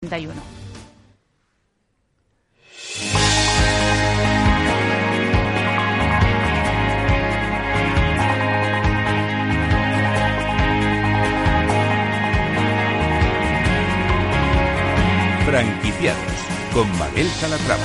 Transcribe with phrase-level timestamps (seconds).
[0.00, 0.32] 31.
[15.44, 16.16] Franquiciados
[16.72, 17.82] con Mabel Calatrava.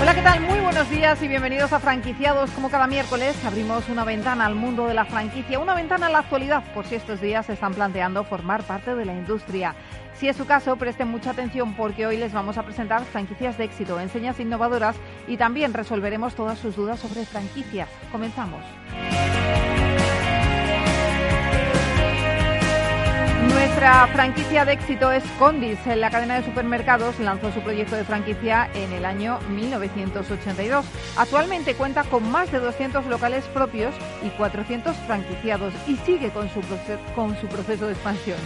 [0.00, 0.40] Hola, ¿qué tal?
[0.40, 2.50] Muy buenos días y bienvenidos a Franquiciados.
[2.50, 6.18] Como cada miércoles abrimos una ventana al mundo de la franquicia, una ventana a la
[6.18, 9.76] actualidad, por si estos días se están planteando formar parte de la industria.
[10.14, 13.66] Si es su caso, presten mucha atención porque hoy les vamos a presentar franquicias de
[13.66, 14.96] éxito, enseñas innovadoras
[15.28, 17.88] y también resolveremos todas sus dudas sobre franquicias.
[18.10, 18.64] Comenzamos.
[23.66, 25.78] Nuestra franquicia de éxito es Condis.
[25.86, 30.84] La cadena de supermercados lanzó su proyecto de franquicia en el año 1982.
[31.16, 36.60] Actualmente cuenta con más de 200 locales propios y 400 franquiciados y sigue con su,
[37.48, 38.38] proceso de expansión.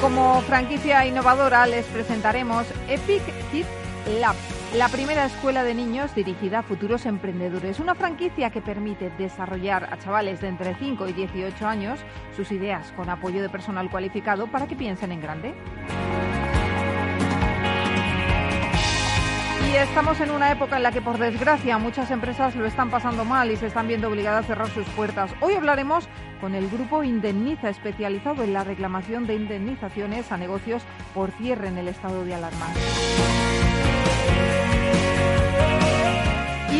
[0.00, 3.66] Como franquicia innovadora les presentaremos Epic Kid
[4.20, 4.36] Lab,
[4.74, 7.80] la primera escuela de niños dirigida a futuros emprendedores.
[7.80, 11.98] Una franquicia que permite desarrollar a chavales de entre 5 y 18 años
[12.36, 15.54] sus ideas con apoyo de personal cualificado para que piensen en grande.
[19.68, 23.24] Y estamos en una época en la que, por desgracia, muchas empresas lo están pasando
[23.24, 25.32] mal y se están viendo obligadas a cerrar sus puertas.
[25.40, 26.08] Hoy hablaremos
[26.40, 30.82] con el grupo Indemniza, especializado en la reclamación de indemnizaciones a negocios
[31.14, 32.66] por cierre en el estado de alarma.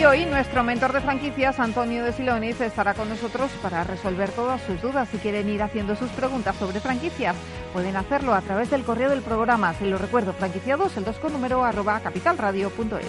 [0.01, 4.63] Y hoy nuestro mentor de franquicias, Antonio de Silonis, estará con nosotros para resolver todas
[4.63, 5.09] sus dudas.
[5.11, 7.37] Si quieren ir haciendo sus preguntas sobre franquicias,
[7.75, 9.75] pueden hacerlo a través del correo del programa.
[9.75, 13.05] Se lo recuerdo, franquiciados, el 2 con número arroba capitalradio.es.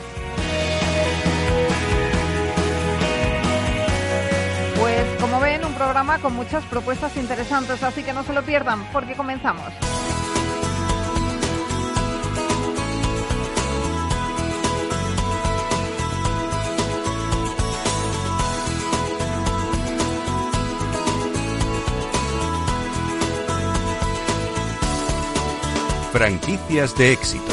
[4.78, 8.84] Pues como ven, un programa con muchas propuestas interesantes, así que no se lo pierdan,
[8.92, 9.72] porque comenzamos.
[26.21, 27.52] Franquicias de éxito.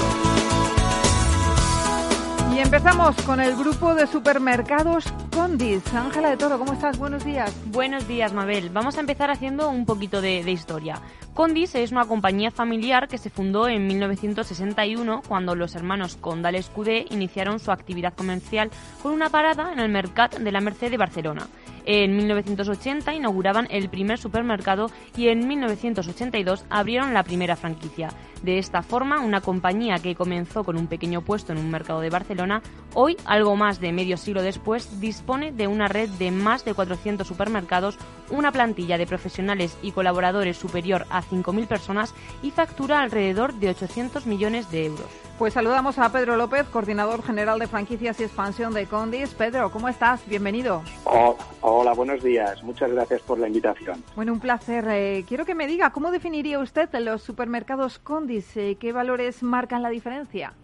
[2.55, 5.83] Y empezamos con el grupo de supermercados Condis.
[5.95, 6.99] Ángela de Toro, ¿cómo estás?
[6.99, 7.51] Buenos días.
[7.69, 8.69] Buenos días, Mabel.
[8.69, 11.01] Vamos a empezar haciendo un poquito de, de, historia.
[11.33, 17.07] Condis es una compañía familiar que se fundó en 1961 cuando los hermanos Condal Escudé
[17.09, 18.71] iniciaron su actividad comercial
[19.03, 21.47] con una parada en el Mercat de la Merced de Barcelona.
[21.91, 28.11] En 1980 inauguraban el primer supermercado y en 1982 abrieron la primera franquicia.
[28.43, 32.11] De esta forma, una compañía que comenzó con un pequeño puesto en un mercado de
[32.11, 32.61] Barcelona,
[32.93, 37.27] hoy, algo más de medio siglo después, dispone de una red de más de 400
[37.27, 37.97] supermercados,
[38.29, 44.27] una plantilla de profesionales y colaboradores superior a 5.000 personas y factura alrededor de 800
[44.27, 45.28] millones de euros.
[45.39, 49.35] Pues saludamos a Pedro López, coordinador general de franquicias y expansión de Condis.
[49.35, 50.29] Pedro, ¿cómo estás?
[50.29, 50.83] Bienvenido.
[51.05, 52.61] Oh, hola, buenos días.
[52.65, 54.03] Muchas gracias por la invitación.
[54.17, 54.85] Bueno, un placer.
[54.89, 58.57] Eh, quiero que me diga, ¿cómo definiría usted los supermercados Condis?
[58.57, 60.55] Eh, ¿Qué valores marcan la diferencia?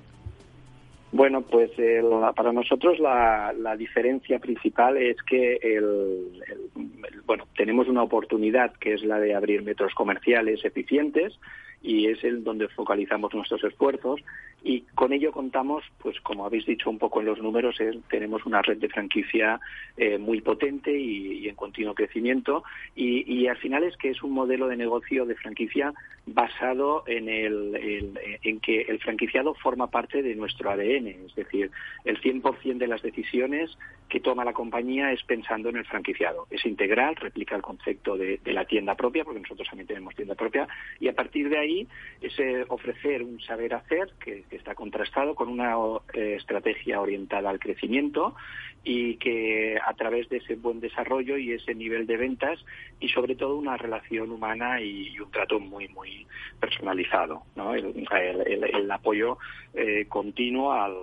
[1.12, 6.70] Bueno, pues eh, la, para nosotros la, la, diferencia principal es que el, el,
[7.12, 11.38] el, bueno tenemos una oportunidad que es la de abrir metros comerciales eficientes
[11.84, 14.20] y es el donde focalizamos nuestros esfuerzos
[14.66, 18.46] y con ello contamos, pues como habéis dicho un poco en los números, es, tenemos
[18.46, 19.60] una red de franquicia
[19.98, 22.64] eh, muy potente y, en continuo crecimiento
[22.96, 25.92] y, y, al final es que es un modelo de negocio de franquicia
[26.26, 31.70] basado en, el, en que el franquiciado forma parte de nuestro ADN, es decir,
[32.06, 33.76] el 100% de las decisiones
[34.08, 36.46] que toma la compañía es pensando en el franquiciado.
[36.50, 40.34] Es integral, replica el concepto de, de la tienda propia, porque nosotros también tenemos tienda
[40.34, 40.66] propia,
[41.00, 41.88] y a partir de ahí
[42.20, 45.74] es eh, ofrecer un saber hacer que, que, está contrastado con una
[46.12, 48.34] eh, estrategia orientada al crecimiento
[48.82, 52.58] y que a través de ese buen desarrollo y ese nivel de ventas
[53.00, 56.26] y sobre todo una relación humana y, un trato muy muy
[56.60, 57.74] personalizado, ¿no?
[57.74, 59.38] el, apoyo
[59.74, 60.94] eh, continuo al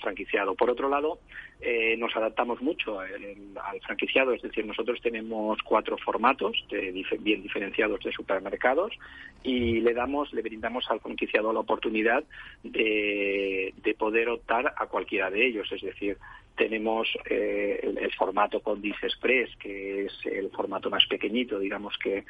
[0.00, 0.54] franquiciado.
[0.54, 1.20] Por otro lado,
[1.60, 8.00] eh, nos adaptamos mucho al franquiciado, es decir, nosotros tenemos cuatro formatos de, bien diferenciados
[8.00, 8.92] de supermercados
[9.42, 12.22] y le damos, le brindamos al franquiciado la oportunidad
[12.62, 16.16] de, de poder optar a cualquiera de ellos, es decir,
[16.58, 22.24] tenemos eh, el, el, formato Condis Express, que es el formato más pequeñito, digamos que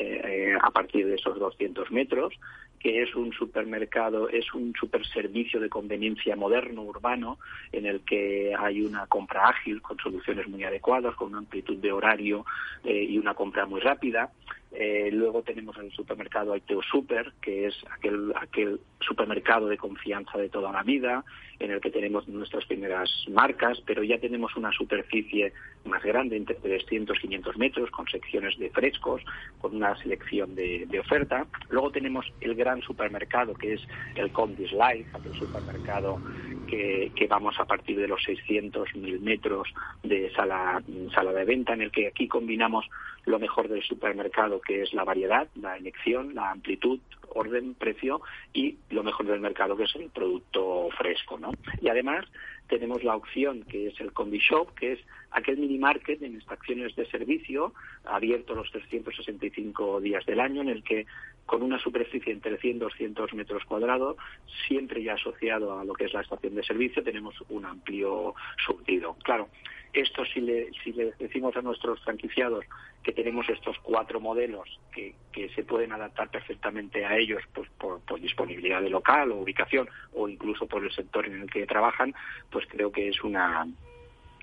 [0.00, 2.34] eh, a partir de esos 200 metros,
[2.78, 7.38] que es un supermercado, es un superservicio de conveniencia moderno, urbano,
[7.72, 11.92] en el que hay una compra ágil con soluciones muy adecuadas, con una amplitud de
[11.92, 12.44] horario
[12.84, 14.30] eh, y una compra muy rápida.
[14.72, 20.50] Eh, luego tenemos el supermercado Aiteo Super, que es aquel, aquel supermercado de confianza de
[20.50, 21.24] toda la vida,
[21.58, 25.52] en el que tenemos nuestras primeras marcas, pero ya tenemos una superficie
[25.84, 29.22] más grande, entre 300 y 500 metros, con secciones de frescos,
[29.60, 31.46] con una selección de, oferta.
[31.70, 33.80] Luego tenemos el gran supermercado, que es
[34.16, 36.20] el Condis Life, aquel supermercado
[36.66, 39.68] que, que, vamos a partir de los 600 mil metros
[40.02, 40.82] de sala,
[41.14, 42.84] sala de venta, en el que aquí combinamos
[43.28, 47.00] lo mejor del supermercado, que es la variedad, la elección, la amplitud,
[47.30, 48.20] orden, precio
[48.52, 51.38] y lo mejor del mercado, que es el producto fresco.
[51.38, 51.52] ¿no?
[51.80, 52.24] Y además
[52.68, 55.00] tenemos la opción que es el Combi Shop, que es
[55.30, 57.72] aquel mini market en estaciones de servicio
[58.04, 61.06] abierto los 365 días del año, en el que
[61.48, 64.18] con una superficie entre 100 y 200 metros cuadrados,
[64.66, 68.34] siempre ya asociado a lo que es la estación de servicio, tenemos un amplio
[68.66, 69.16] surtido.
[69.24, 69.48] Claro,
[69.94, 72.66] esto si le, si le decimos a nuestros franquiciados
[73.02, 78.02] que tenemos estos cuatro modelos que, que se pueden adaptar perfectamente a ellos pues por,
[78.20, 82.14] disponibilidad de local o ubicación o incluso por el sector en el que trabajan,
[82.50, 83.66] pues creo que es una,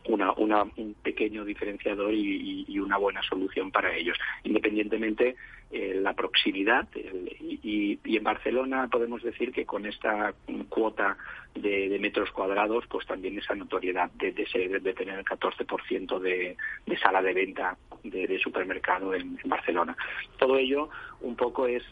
[0.07, 5.35] una, una, un pequeño diferenciador y, y, una buena solución para ellos, independientemente
[5.71, 6.87] eh, la proximidad.
[6.95, 10.33] y, y, en Barcelona podemos decir que con esta
[10.69, 11.17] cuota
[11.55, 16.97] de, metros cuadrados, pues también esa notoriedad de, de, de tener el 14% de, de
[16.97, 19.95] sala de venta de, supermercado en, Barcelona.
[20.37, 20.89] Todo ello
[21.21, 21.83] un poco es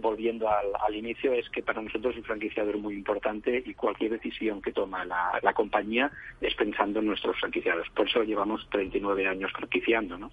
[0.00, 4.62] volviendo al, inicio, es que para nosotros el franquiciador es muy importante y cualquier decisión
[4.62, 6.10] que toma la, la, compañía
[6.40, 7.88] es pensando en nuestros franquiciados.
[7.90, 10.30] Por eso llevamos 39 años franquiciando, ¿no?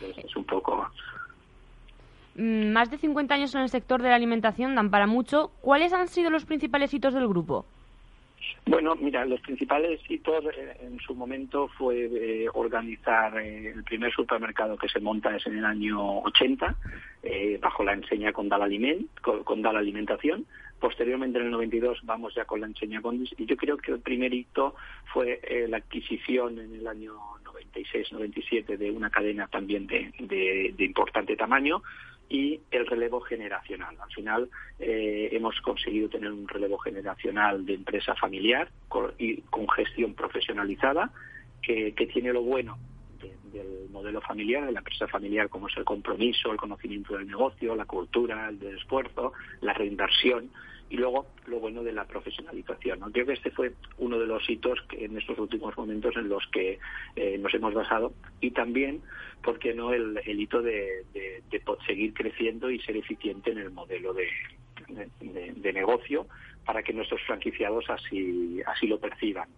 [0.00, 0.90] es un poco
[2.36, 5.52] Mm, más de 50 años en el sector de la alimentación dan para mucho.
[5.60, 7.64] ¿Cuáles han sido los principales hitos del grupo?
[8.66, 14.10] Bueno, mira, los principales hitos eh, en su momento fue eh, organizar eh, el primer
[14.12, 16.76] supermercado que se monta es en el año 80,
[17.60, 20.46] bajo la enseña Condal Aliment, Condal Alimentación.
[20.78, 23.34] Posteriormente, en el 92, vamos ya con la enseña Condis.
[23.38, 24.74] Y yo creo que el primer hito
[25.12, 27.14] fue la adquisición en el año
[27.44, 31.82] 96-97 de una cadena también de importante tamaño
[32.28, 33.96] y el relevo generacional.
[34.00, 34.48] Al final
[34.78, 41.10] eh, hemos conseguido tener un relevo generacional de empresa familiar con, y con gestión profesionalizada
[41.62, 42.78] que, tiene lo bueno
[43.52, 47.74] del modelo familiar, de la empresa familiar, como es el compromiso, el conocimiento del negocio,
[47.74, 50.50] la cultura, el esfuerzo, la reinversión
[50.90, 53.00] y luego lo bueno de la profesionalización.
[53.00, 53.10] ¿no?
[53.10, 56.46] Creo que este fue uno de los hitos que en estos últimos momentos en los
[56.48, 56.78] que
[57.16, 59.02] eh, nos hemos basado y también,
[59.42, 61.42] ¿por qué no?, el, hito de, de,
[61.86, 64.28] seguir creciendo y ser eficiente en el modelo de,
[65.56, 66.26] de negocio
[66.64, 69.48] para que nuestros franquiciados así así lo perciban.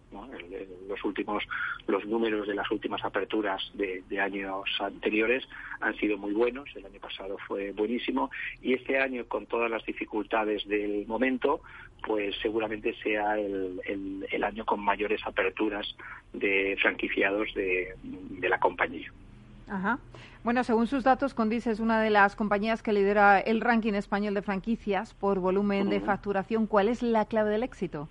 [0.87, 1.43] los últimos
[1.87, 5.43] los números de las últimas aperturas de, años anteriores
[5.79, 6.69] han sido muy buenos.
[6.75, 8.29] El año pasado fue buenísimo
[8.61, 11.61] y este año con todas las dificultades del momento,
[12.05, 13.79] pues seguramente sea el,
[14.29, 15.95] el, año con mayores aperturas
[16.33, 17.95] de franquiciados de
[18.49, 19.11] la compañía.
[19.69, 19.99] Ajá.
[20.43, 24.33] Bueno, según sus datos, Condis es una de las compañías que lidera el ranking español
[24.33, 26.67] de franquicias por volumen de facturación.
[26.67, 28.07] ¿Cuál es la clave del éxito?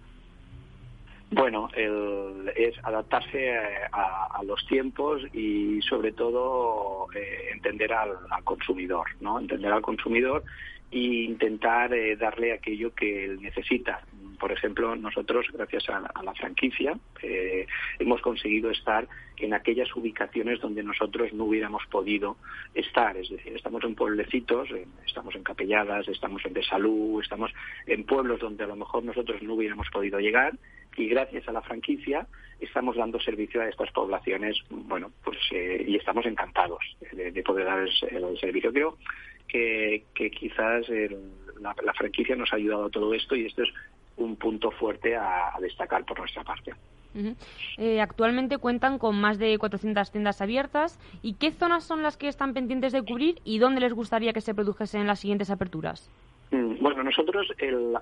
[1.30, 3.56] Bueno, es adaptarse
[3.90, 8.10] a, los tiempos y sobre todo eh, entender al,
[8.44, 9.40] consumidor, ¿no?
[9.40, 10.44] Entender al consumidor
[10.92, 14.02] e intentar eh, darle aquello que él necesita
[14.38, 17.66] por ejemplo, nosotros, gracias a, la franquicia, eh,
[17.98, 22.36] hemos conseguido estar en aquellas ubicaciones donde nosotros no hubiéramos podido
[22.74, 23.16] estar.
[23.16, 24.68] Es decir, estamos en pueblecitos,
[25.06, 27.52] estamos en Capelladas, estamos en Besalú, estamos
[27.86, 30.54] en pueblos donde a lo mejor nosotros no hubiéramos podido llegar
[30.96, 32.26] y gracias a la franquicia
[32.60, 36.80] estamos dando servicio a estas poblaciones, bueno, pues eh, y estamos encantados
[37.12, 38.72] de, poder dar el, servicio.
[38.72, 38.96] Creo
[39.46, 40.88] que, quizás
[41.60, 43.70] la, la, franquicia nos ha ayudado a todo esto y esto es
[44.16, 46.74] un punto fuerte a, destacar por nuestra parte.
[47.78, 50.98] Eh, actualmente cuentan con más de 400 tiendas abiertas.
[51.22, 54.42] ¿Y qué zonas son las que están pendientes de cubrir y dónde les gustaría que
[54.42, 56.10] se produjesen las siguientes aperturas?
[56.50, 57.48] Mm, bueno, nosotros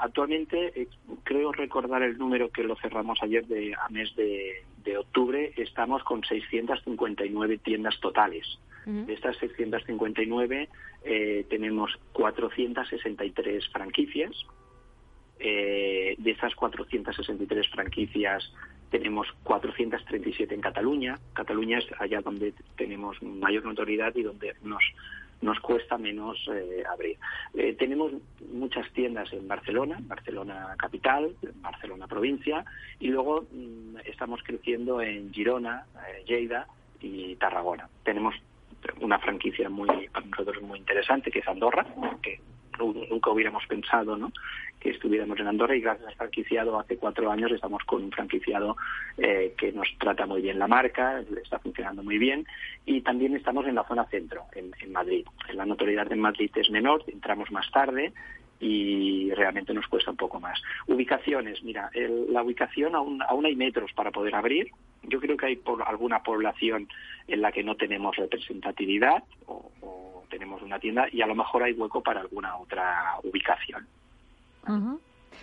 [0.00, 0.88] actualmente eh,
[1.22, 4.64] creo recordar el número que lo cerramos ayer de, a mes de,
[4.98, 5.52] octubre.
[5.56, 8.58] Estamos con 659 tiendas totales.
[8.84, 10.68] De estas 659
[11.04, 14.46] eh, tenemos 463 franquicias
[15.38, 18.50] eh, de esas 463 franquicias
[18.94, 21.18] tenemos 437 en Cataluña.
[21.32, 24.84] Cataluña es allá donde tenemos mayor notoriedad y donde nos,
[25.42, 27.18] nos cuesta menos eh, abrir.
[27.54, 28.12] Eh, tenemos
[28.52, 32.64] muchas tiendas en Barcelona, Barcelona capital, Barcelona provincia,
[33.00, 36.68] y luego mm, estamos creciendo en Girona, eh, Lleida
[37.00, 37.88] y Tarragona.
[38.04, 38.36] Tenemos
[39.00, 41.84] una franquicia muy para nosotros muy interesante que es Andorra,
[42.22, 42.38] que
[42.78, 44.32] nunca hubiéramos pensado ¿no?
[44.84, 48.76] que estuviéramos en Andorra y gracias al franquiciado hace cuatro años estamos con un franquiciado
[49.16, 52.46] eh, que nos trata muy bien la marca, está funcionando muy bien
[52.84, 55.24] y también estamos en la zona centro, en, Madrid.
[55.54, 58.12] La notoriedad en Madrid es menor, entramos más tarde
[58.60, 60.62] y realmente nos cuesta un poco más.
[60.86, 61.90] Ubicaciones, mira,
[62.28, 64.68] la ubicación aún, aún hay metros para poder abrir.
[65.02, 66.88] Yo creo que hay por alguna población
[67.26, 71.72] en la que no tenemos representatividad o tenemos una tienda y a lo mejor hay
[71.72, 73.86] hueco para alguna otra ubicación.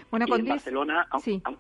[0.10, 1.08] Bueno, y en Barcelona,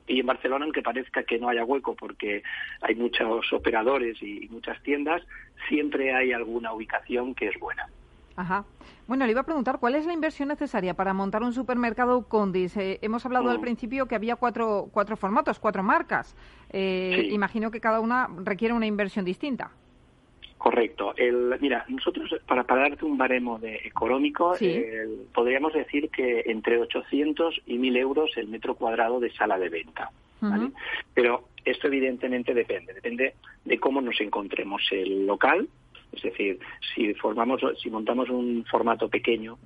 [0.08, 2.44] y en Barcelona, aunque parezca que no haya hueco porque
[2.82, 5.22] hay muchos operadores y muchas tiendas,
[5.68, 7.88] siempre hay alguna ubicación que es buena.
[8.36, 8.66] Ajá.
[9.08, 12.78] Bueno, le iba a preguntar cuál es la inversión necesaria para montar un supermercado Condis.
[12.78, 13.62] Eh, hemos hablado al mm.
[13.62, 16.36] principio que había cuatro, cuatro formatos, cuatro marcas.
[16.72, 19.72] Eh, imagino que cada una requiere una inversión distinta.
[20.62, 21.16] Correcto.
[21.18, 24.54] El, mira, nosotros, para, para darte un baremo de económico,
[25.34, 30.12] podríamos decir que entre 800 y 1.000 euros el metro cuadrado de sala de venta.
[31.16, 33.34] Pero esto evidentemente depende, depende
[33.66, 35.68] de cómo nos encontremos el local,
[36.12, 36.60] es decir,
[36.94, 39.58] si formamos, si montamos un formato pequeño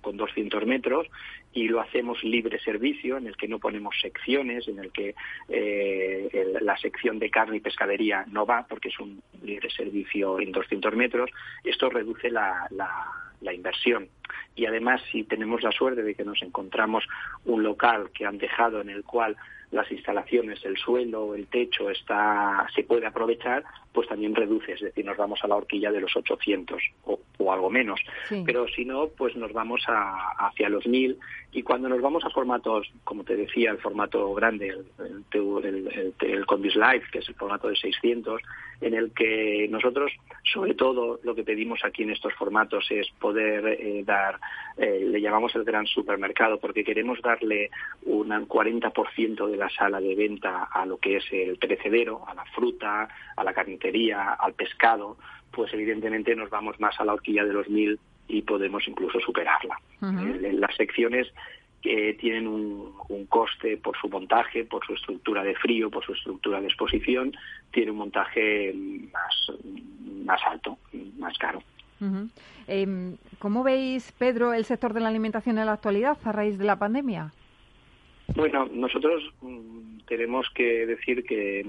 [0.00, 1.06] con 200 metros
[1.52, 5.14] y lo hacemos libre servicio, en el que no ponemos secciones, en el que
[5.48, 10.52] eh, la sección de carne y pescadería no va porque es un libre servicio en
[10.52, 11.30] 200 metros,
[11.62, 12.66] esto reduce la,
[13.40, 14.08] la inversión.
[14.54, 17.04] Y además, si tenemos la suerte de que nos encontramos
[17.44, 19.36] un local que han dejado en el cual
[19.70, 25.04] las instalaciones, el suelo, el techo está, se puede aprovechar, pues también reduce, es decir,
[25.04, 27.18] nos vamos a la horquilla de los 800 o,
[27.52, 28.00] algo menos.
[28.44, 31.16] Pero si no, pues nos vamos a, hacia los 1000
[31.52, 35.24] y cuando nos vamos a formatos, como te decía, el formato grande, el,
[35.64, 38.42] el, el, Condis Live, que es el formato de 600,
[38.80, 43.66] en el que nosotros, sobre todo, lo que pedimos aquí en estos formatos es poder
[43.66, 44.38] eh, dar,
[44.76, 47.70] eh, le llamamos el gran supermercado, porque queremos darle
[48.04, 52.44] un 40% de la sala de venta a lo que es el perecedero, a la
[52.46, 55.16] fruta, a la carnicería, al pescado,
[55.50, 59.78] pues evidentemente nos vamos más a la horquilla de los mil y podemos incluso superarla.
[60.02, 61.32] En las secciones
[61.82, 62.94] que tienen un,
[63.28, 67.32] coste por su montaje, por su estructura de frío, por su estructura de exposición,
[67.70, 68.72] tiene un montaje
[69.12, 69.58] más,
[70.24, 70.78] más alto,
[71.18, 71.62] más caro.
[72.68, 76.64] Em, ¿Cómo veis, Pedro, el sector de la alimentación en la actualidad a raíz de
[76.64, 77.32] la pandemia?
[78.34, 81.64] Bueno, nosotros mm, tenemos que decir que,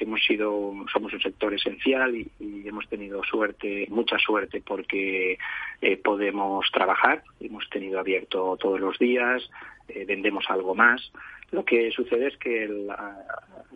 [0.00, 2.28] hemos sido, somos un sector esencial y,
[2.66, 5.38] hemos tenido suerte, mucha suerte, porque
[5.80, 9.48] eh, podemos trabajar, hemos tenido abierto todos los días,
[9.88, 11.10] eh, vendemos algo más.
[11.50, 12.68] Lo que sucede es que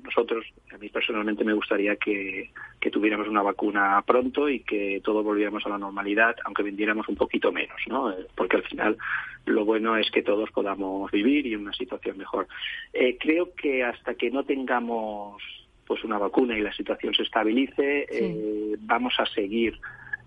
[0.02, 2.50] nosotros, a mí personalmente me gustaría que,
[2.92, 7.50] tuviéramos una vacuna pronto y que todo volviéramos a la normalidad, aunque vendiéramos un poquito
[7.50, 8.10] menos, ¿no?
[8.10, 8.98] Eh, porque al final
[9.46, 12.46] lo bueno es que todos podamos vivir y una situación mejor.
[12.92, 15.42] Eh, creo que hasta que no tengamos
[15.86, 19.78] pues una vacuna y la situación se estabilice, eh, vamos a seguir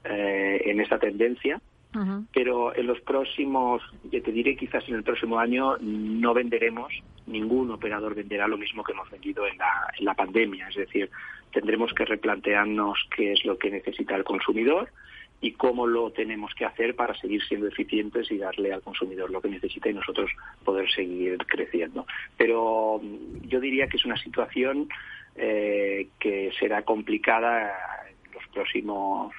[0.04, 1.60] en esta tendencia
[2.34, 6.92] pero en los próximos, ya te diré quizás en el próximo año no venderemos,
[7.28, 11.10] ningún operador venderá lo mismo que hemos vendido en la, en la pandemia, es decir,
[11.52, 14.90] tendremos que replantearnos qué es lo que necesita el consumidor
[15.42, 19.42] y cómo lo tenemos que hacer para seguir siendo eficientes y darle al consumidor lo
[19.42, 20.32] que necesita y nosotros
[20.64, 22.06] poder seguir creciendo.
[22.38, 24.90] Pero mm, yo diría que es una situación
[25.36, 27.74] eh, que será complicada
[28.56, 29.34] próximos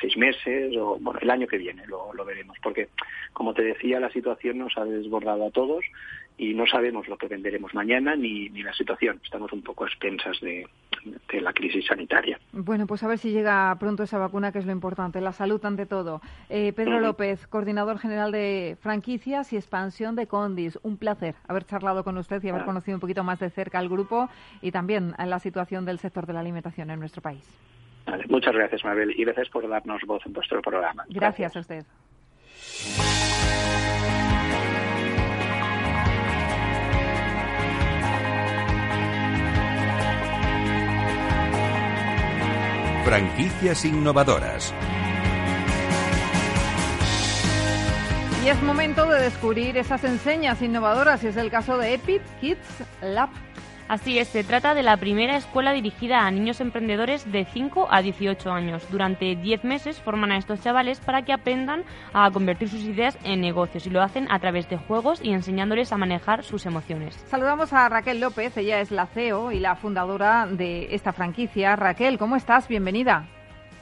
[0.00, 2.56] seis meses o bueno, el año que viene lo, veremos.
[2.62, 2.88] Porque,
[3.32, 5.84] como te decía, la situación nos ha desbordado a todos
[6.38, 9.20] y no sabemos lo que venderemos mañana ni, ni la situación.
[9.22, 10.66] Estamos un poco expensas de,
[11.40, 12.38] la crisis sanitaria.
[12.52, 15.64] Bueno, pues a ver si llega pronto esa vacuna, que es lo importante, la salud
[15.64, 16.22] ante todo.
[16.48, 20.78] Eh, Pedro López, coordinador general de franquicias y expansión de Condis.
[20.82, 22.66] Un placer haber charlado con usted y haber ah.
[22.66, 24.28] conocido un poquito más de cerca al grupo
[24.62, 27.44] y también la situación del sector de la alimentación en nuestro país
[28.28, 31.04] muchas gracias, Mabel, y gracias por darnos voz en vuestro programa.
[31.08, 31.84] Gracias, a usted.
[43.04, 44.72] Franquicias innovadoras.
[48.44, 52.84] Y es momento de descubrir esas enseñas innovadoras, y es el caso de Epic Kids
[53.00, 53.28] Lab.
[53.92, 58.00] Así es, se trata de la primera escuela dirigida a niños emprendedores de 5 a
[58.00, 58.90] 18 años.
[58.90, 61.84] Durante 10 meses forman a estos chavales para que aprendan
[62.14, 65.92] a convertir sus ideas en negocios y lo hacen a través de juegos y enseñándoles
[65.92, 67.16] a manejar sus emociones.
[67.26, 71.76] Saludamos a Raquel López, ella es la CEO y la fundadora de esta franquicia.
[71.76, 72.68] Raquel, ¿cómo estás?
[72.68, 73.26] Bienvenida.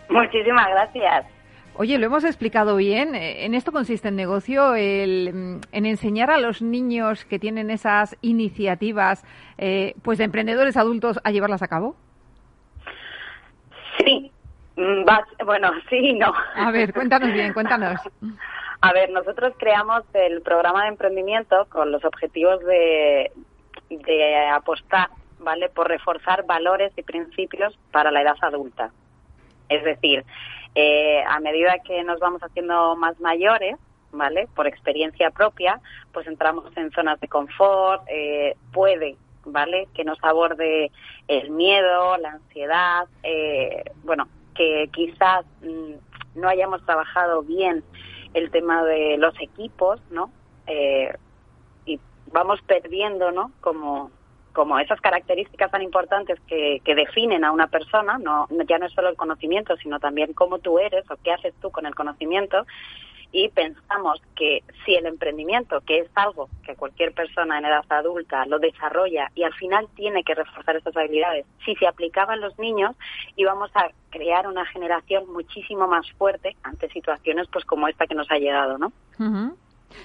[0.08, 1.39] Muchísimas gracias.
[1.80, 3.14] Oye, lo hemos explicado bien.
[3.14, 7.70] Eh, en esto consiste el negocio, el, mm, en enseñar a los niños que tienen
[7.70, 9.24] esas iniciativas,
[9.56, 11.96] eh, pues de emprendedores adultos, a llevarlas a cabo.
[13.96, 14.30] Sí,
[14.76, 15.06] mm,
[15.46, 16.34] bueno, sí y no.
[16.54, 17.98] A ver, cuéntanos bien, cuéntanos.
[18.82, 23.32] A ver, nosotros creamos el programa de emprendimiento con los objetivos de,
[23.88, 25.08] de apostar,
[25.38, 25.70] ¿vale?
[25.70, 28.90] Por reforzar valores y principios para la edad adulta.
[29.70, 30.24] Es decir,
[30.74, 33.76] eh, a medida que nos vamos haciendo más mayores,
[34.12, 34.48] ¿vale?
[34.54, 35.80] Por experiencia propia,
[36.12, 39.88] pues entramos en zonas de confort, eh, puede, ¿vale?
[39.94, 40.90] Que nos aborde
[41.28, 47.82] el miedo, la ansiedad, eh, bueno, que quizás mm, no hayamos trabajado bien
[48.34, 50.30] el tema de los equipos, ¿no?
[51.84, 51.98] y
[52.30, 53.50] vamos perdiendo, ¿no?
[53.60, 54.12] Como
[54.52, 59.08] como esas características tan importantes que, definen a una persona, no, ya no es solo
[59.08, 62.66] el conocimiento, sino también cómo tú eres o qué haces tú con el conocimiento.
[63.32, 68.44] Y pensamos que si el emprendimiento, que es algo que cualquier persona en edad adulta
[68.46, 72.58] lo desarrolla y al final tiene que reforzar esas habilidades, si se aplicaba en los
[72.58, 72.96] niños,
[73.36, 78.28] íbamos a crear una generación muchísimo más fuerte ante situaciones pues como esta que nos
[78.32, 78.92] ha llegado, ¿no?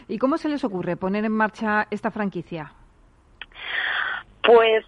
[0.08, 2.74] ¿Y cómo se les ocurre poner en marcha esta franquicia?
[4.46, 4.86] Pues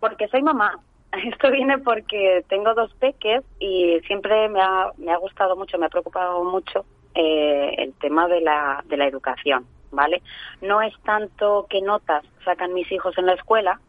[0.00, 0.78] porque soy mamá.
[1.12, 5.86] Esto viene porque tengo dos peques y siempre me ha, me ha gustado mucho, me
[5.86, 6.84] ha preocupado mucho
[7.14, 10.22] eh, el tema de la, de la educación, ¿vale?
[10.60, 13.80] No es tanto qué notas sacan mis hijos en la escuela,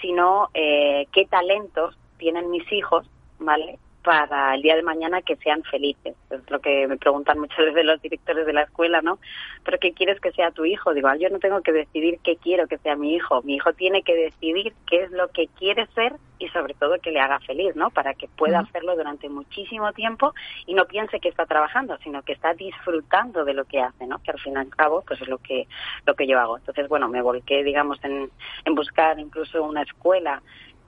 [0.00, 3.06] sino eh, qué talentos tienen mis hijos,
[3.38, 3.78] ¿vale?
[4.04, 6.14] Para el día de mañana que sean felices.
[6.30, 9.18] Es lo que me preguntan muchas veces los directores de la escuela, ¿no?
[9.64, 10.92] ¿Pero qué quieres que sea tu hijo?
[10.92, 13.42] Digo, ah, yo no tengo que decidir qué quiero que sea mi hijo.
[13.42, 17.12] Mi hijo tiene que decidir qué es lo que quiere ser y sobre todo que
[17.12, 17.90] le haga feliz, ¿no?
[17.90, 20.34] Para que pueda hacerlo durante muchísimo tiempo
[20.66, 24.22] y no piense que está trabajando, sino que está disfrutando de lo que hace, ¿no?
[24.22, 25.66] Que al fin y al cabo, pues es lo que,
[26.04, 26.58] lo que yo hago.
[26.58, 28.30] Entonces, bueno, me volqué, digamos, en,
[28.66, 30.42] en buscar incluso una escuela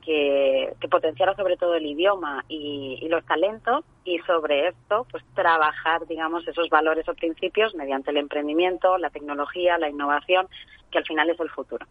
[0.07, 6.47] que, potenciara sobre todo el idioma y, los talentos y sobre esto pues trabajar digamos
[6.49, 10.47] esos valores o principios mediante el emprendimiento, la tecnología, la innovación
[10.91, 11.87] que al final es el futuro.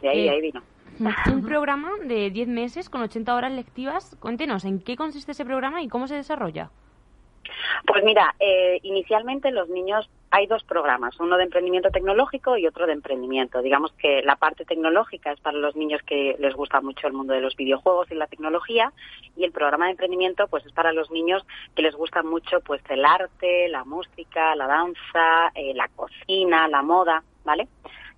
[0.00, 0.62] De ahí, de ahí vino.
[1.32, 4.16] Un programa de 10 meses con 80 horas lectivas.
[4.20, 6.70] Cuéntenos, ¿en qué consiste ese programa y cómo se desarrolla?
[7.86, 12.86] Pues mira, eh, inicialmente los niños hay dos programas, uno de emprendimiento tecnológico y otro
[12.86, 13.62] de emprendimiento.
[13.62, 17.34] Digamos que la parte tecnológica es para los niños que les gusta mucho el mundo
[17.34, 18.92] de los videojuegos y la tecnología
[19.36, 22.82] y el programa de emprendimiento pues es para los niños que les gusta mucho pues
[22.88, 27.68] el arte, la música, la danza, eh, la cocina, la moda, ¿vale?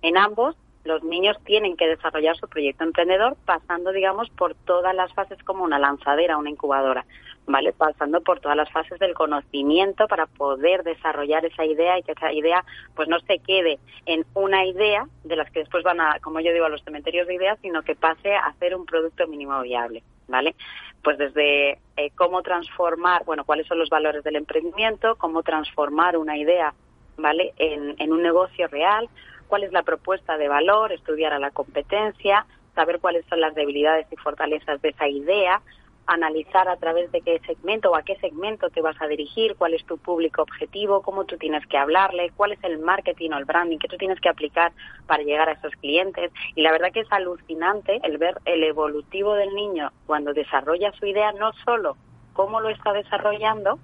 [0.01, 5.13] En ambos los niños tienen que desarrollar su proyecto emprendedor pasando, digamos, por todas las
[5.13, 7.05] fases como una lanzadera, una incubadora.
[7.47, 7.71] ¿Vale?
[7.71, 12.31] Pasando por todas las fases del conocimiento para poder desarrollar esa idea y que esa
[12.31, 16.41] idea pues no se quede en una idea de las que después van a, como
[16.41, 19.61] yo digo, a los cementerios de ideas, sino que pase a ser un producto mínimo
[19.61, 20.55] viable, ¿vale?
[21.01, 26.37] Pues desde eh, cómo transformar, bueno, cuáles son los valores del emprendimiento, cómo transformar una
[26.37, 26.73] idea,
[27.17, 27.53] ¿vale?
[27.57, 29.07] En, en un negocio real,
[29.47, 34.05] cuál es la propuesta de valor, estudiar a la competencia, saber cuáles son las debilidades
[34.11, 35.61] y fortalezas de esa idea,
[36.07, 39.73] analizar a través de qué segmento o a qué segmento te vas a dirigir, cuál
[39.73, 43.45] es tu público objetivo, cómo tú tienes que hablarle, cuál es el marketing o el
[43.45, 44.71] branding que tú tienes que aplicar
[45.05, 46.31] para llegar a esos clientes.
[46.55, 51.05] Y la verdad que es alucinante el ver el evolutivo del niño cuando desarrolla su
[51.05, 51.97] idea, no solo
[52.33, 53.79] cómo lo está desarrollando,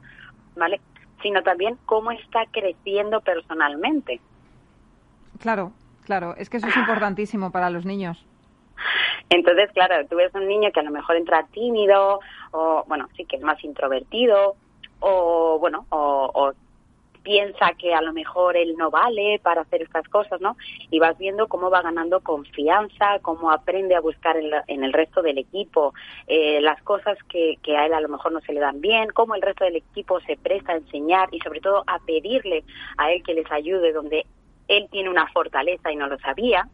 [0.56, 0.80] ¿vale?
[1.22, 4.22] Sino también cómo está creciendo personalmente.
[5.40, 5.74] Claro,
[6.06, 8.26] claro, es que eso es importantísimo para los niños.
[9.30, 12.20] Entonces, claro, tú ves un niño que a lo mejor entra tímido
[12.52, 14.56] o, bueno, sí que es más introvertido
[15.00, 16.54] o, bueno, o,
[17.24, 20.58] piensa que a lo mejor él no vale para hacer estas cosas, ¿no?
[20.92, 25.38] Y vas viendo cómo va ganando confianza, cómo aprende a buscar en, el resto del
[25.38, 25.94] equipo
[26.28, 29.08] eh, las cosas que, que, a él a lo mejor no se le dan bien,
[29.14, 32.66] cómo el resto del equipo se presta a enseñar y sobre todo a pedirle
[32.98, 34.26] a él que les ayude donde
[34.68, 36.68] él tiene una fortaleza y no lo sabía,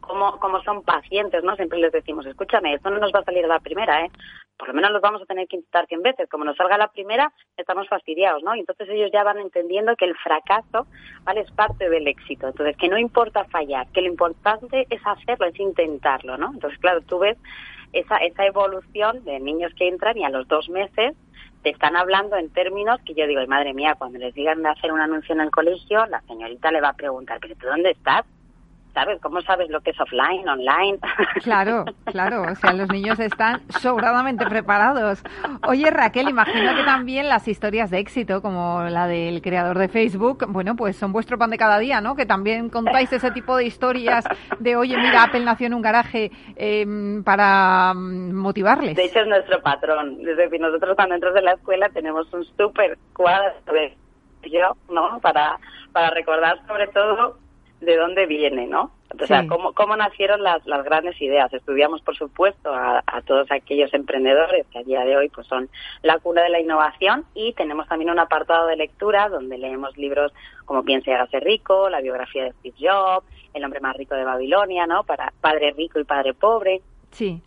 [0.00, 1.54] como, como son pacientes, ¿no?
[1.56, 4.10] Siempre les decimos, escúchame, esto no nos va a salir a la primera, ¿eh?
[4.62, 6.28] por lo menos los vamos a tener que intentar 100 veces.
[6.30, 8.54] Como nos salga la primera, estamos fastidiados, ¿no?
[8.54, 10.86] Y entonces ellos ya van entendiendo que el fracaso,
[11.24, 11.40] ¿vale?
[11.40, 12.46] Es parte del éxito.
[12.46, 16.52] Entonces, que no importa fallar, que lo importante es hacerlo, es intentarlo, ¿no?
[16.52, 17.36] Entonces, claro, tú ves
[17.92, 21.16] esa, esa evolución de niños que entran y a los dos meses
[21.64, 24.92] te están hablando en términos que yo digo, madre mía, cuando les digan de hacer
[24.92, 28.24] un anuncio en el colegio, la señorita le va a preguntar, pero ¿tú dónde estás?
[28.94, 29.20] ¿Sabes?
[29.20, 30.98] ¿Cómo sabes lo que es offline, online?
[31.42, 35.22] Claro, claro, o sea, los niños están sobradamente preparados.
[35.66, 40.44] Oye, Raquel, imagino que también las historias de éxito, como la del creador de Facebook,
[40.48, 42.14] bueno, pues son vuestro pan de cada día, ¿no?
[42.14, 44.24] Que también contáis ese tipo de historias
[44.58, 48.96] de, oye, mira, Apple nació en un garaje em, para mm, motivarles.
[48.96, 50.18] De hecho, es nuestro patrón.
[50.26, 53.96] Es decir, nosotros cuando entras en la escuela tenemos un súper cuadro de
[54.44, 55.18] yo, ¿no?
[55.20, 55.58] Para,
[55.92, 57.41] para recordar sobre todo
[57.82, 58.92] de dónde viene, ¿no?
[59.20, 61.52] O sea, cómo, cómo nacieron las, las grandes ideas.
[61.52, 65.68] Estudiamos, por supuesto, a, todos aquellos emprendedores que a día de hoy pues son
[66.02, 70.32] la cuna de la innovación y tenemos también un apartado de lectura donde leemos libros
[70.64, 74.24] como Piense y hágase rico, la biografía de Steve Jobs, El hombre más rico de
[74.24, 75.04] Babilonia, ¿no?
[75.04, 76.80] Para padre rico y padre pobre.
[77.10, 77.42] Sí.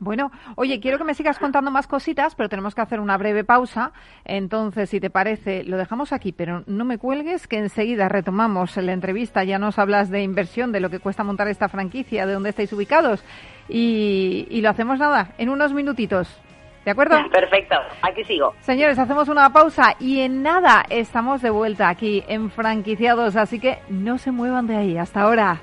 [0.00, 3.44] Bueno, oye, quiero que me sigas contando más cositas, pero tenemos que hacer una breve
[3.44, 3.92] pausa.
[4.24, 8.92] Entonces, si te parece, lo dejamos aquí, pero no me cuelgues, que enseguida retomamos la
[8.92, 9.44] entrevista.
[9.44, 12.72] Ya nos hablas de inversión, de lo que cuesta montar esta franquicia, de dónde estáis
[12.72, 13.22] ubicados.
[13.68, 16.40] Y, y lo hacemos nada, en unos minutitos.
[16.82, 17.18] ¿De acuerdo?
[17.30, 18.54] Perfecto, aquí sigo.
[18.60, 23.80] Señores, hacemos una pausa y en nada estamos de vuelta aquí en Franquiciados, así que
[23.90, 24.96] no se muevan de ahí.
[24.96, 25.60] Hasta ahora.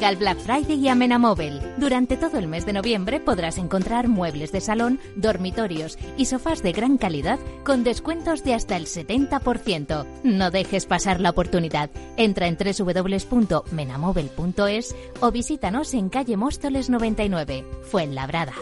[0.00, 1.60] Llega el Black Friday y a Menamóvil.
[1.76, 6.72] Durante todo el mes de noviembre podrás encontrar muebles de salón, dormitorios y sofás de
[6.72, 10.06] gran calidad con descuentos de hasta el 70%.
[10.24, 11.90] No dejes pasar la oportunidad.
[12.16, 18.54] Entra en www.menamóvil.es o visítanos en calle Móstoles 99, Fuenlabrada.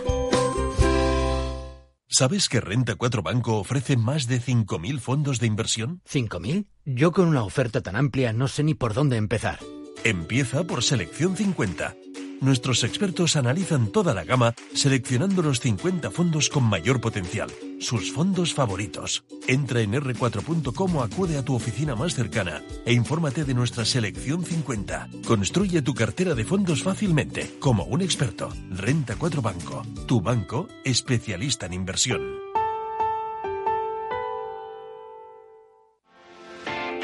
[2.08, 6.02] ¿Sabes que Renta 4 Banco ofrece más de 5.000 fondos de inversión?
[6.04, 6.66] ¿5.000?
[6.84, 9.60] Yo con una oferta tan amplia no sé ni por dónde empezar.
[10.04, 11.96] Empieza por Selección 50.
[12.40, 18.54] Nuestros expertos analizan toda la gama, seleccionando los 50 fondos con mayor potencial, sus fondos
[18.54, 19.24] favoritos.
[19.48, 24.44] Entra en r4.com o acude a tu oficina más cercana e infórmate de nuestra Selección
[24.44, 25.08] 50.
[25.26, 28.50] Construye tu cartera de fondos fácilmente, como un experto.
[28.70, 32.47] Renta 4 Banco, tu banco especialista en inversión.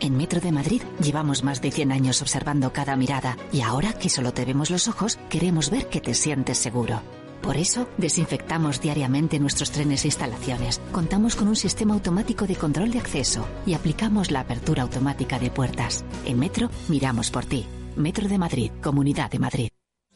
[0.00, 4.08] En Metro de Madrid llevamos más de 100 años observando cada mirada y ahora que
[4.08, 7.02] solo te vemos los ojos, queremos ver que te sientes seguro.
[7.42, 10.80] Por eso, desinfectamos diariamente nuestros trenes e instalaciones.
[10.92, 15.50] Contamos con un sistema automático de control de acceso y aplicamos la apertura automática de
[15.50, 16.04] puertas.
[16.24, 17.66] En Metro, miramos por ti.
[17.96, 19.68] Metro de Madrid, Comunidad de Madrid.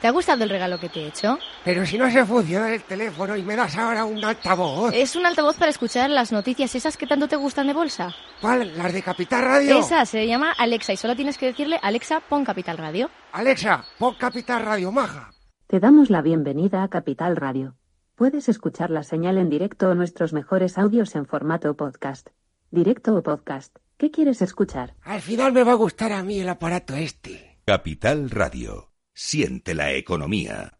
[0.00, 1.38] ¿Te ha gustado el regalo que te he hecho?
[1.62, 4.94] Pero si no se funciona el teléfono y me das ahora un altavoz.
[4.94, 8.14] Es un altavoz para escuchar las noticias esas que tanto te gustan de bolsa.
[8.40, 8.78] ¿Cuál?
[8.78, 9.78] ¿Las de Capital Radio?
[9.78, 13.10] Esa se llama Alexa y solo tienes que decirle Alexa, pon Capital Radio.
[13.32, 15.32] Alexa, pon Capital Radio, maja.
[15.66, 17.76] Te damos la bienvenida a Capital Radio.
[18.14, 22.28] Puedes escuchar la señal en directo o nuestros mejores audios en formato podcast.
[22.70, 23.76] Directo o podcast.
[23.98, 24.94] ¿Qué quieres escuchar?
[25.02, 27.58] Al final me va a gustar a mí el aparato este.
[27.66, 28.89] Capital Radio.
[29.22, 30.79] Siente la economía.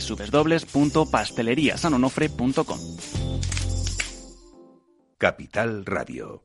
[0.00, 2.80] www.pasteleriasanonofre.com.
[5.18, 6.44] Capital Radio.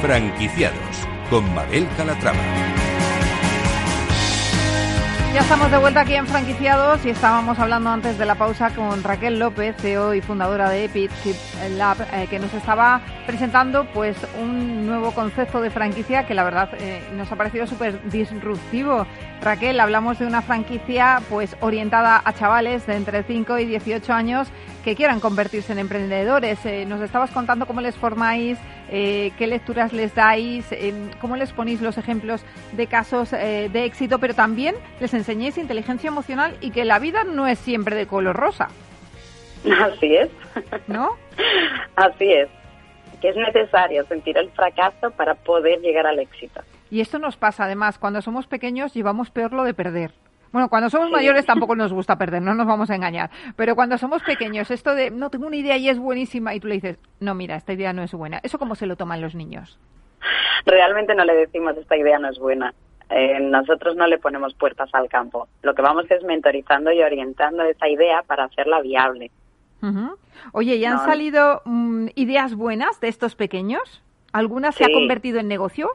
[0.00, 2.38] Franquiciados con Mabel Calatrava.
[5.32, 9.02] Ya estamos de vuelta aquí en Franquiciados y estábamos hablando antes de la pausa con
[9.02, 11.10] Raquel López, CEO y fundadora de Epic
[11.78, 16.68] Lab, eh, que nos estaba presentando pues un nuevo concepto de franquicia que la verdad
[16.78, 19.06] eh, nos ha parecido súper disruptivo.
[19.40, 24.48] Raquel, hablamos de una franquicia pues orientada a chavales de entre 5 y 18 años
[24.82, 26.64] que quieran convertirse en emprendedores.
[26.66, 28.58] Eh, nos estabas contando cómo les formáis,
[28.90, 34.18] eh, qué lecturas les dais, eh, cómo les ponéis los ejemplos de casos de éxito,
[34.18, 38.36] pero también les enseñéis inteligencia emocional y que la vida no es siempre de color
[38.36, 38.68] rosa.
[39.80, 40.30] Así es.
[40.86, 41.16] ¿No?
[41.96, 42.48] Así es.
[43.20, 46.60] Que es necesario sentir el fracaso para poder llegar al éxito.
[46.90, 50.12] Y esto nos pasa además, cuando somos pequeños llevamos peor lo de perder.
[50.52, 53.30] Bueno, cuando somos mayores tampoco nos gusta perder, no nos vamos a engañar.
[53.56, 56.68] Pero cuando somos pequeños, esto de, no, tengo una idea y es buenísima, y tú
[56.68, 58.38] le dices, no, mira, esta idea no es buena.
[58.42, 59.78] ¿Eso cómo se lo toman los niños?
[60.66, 62.74] Realmente no le decimos, esta idea no es buena.
[63.10, 65.48] Eh, nosotros no le ponemos puertas al campo.
[65.62, 69.30] Lo que vamos es mentorizando y orientando esa idea para hacerla viable.
[70.52, 74.00] Oye, ¿y han salido mm, ideas buenas de estos pequeños?
[74.32, 75.90] ¿Alguna se ha convertido en negocio?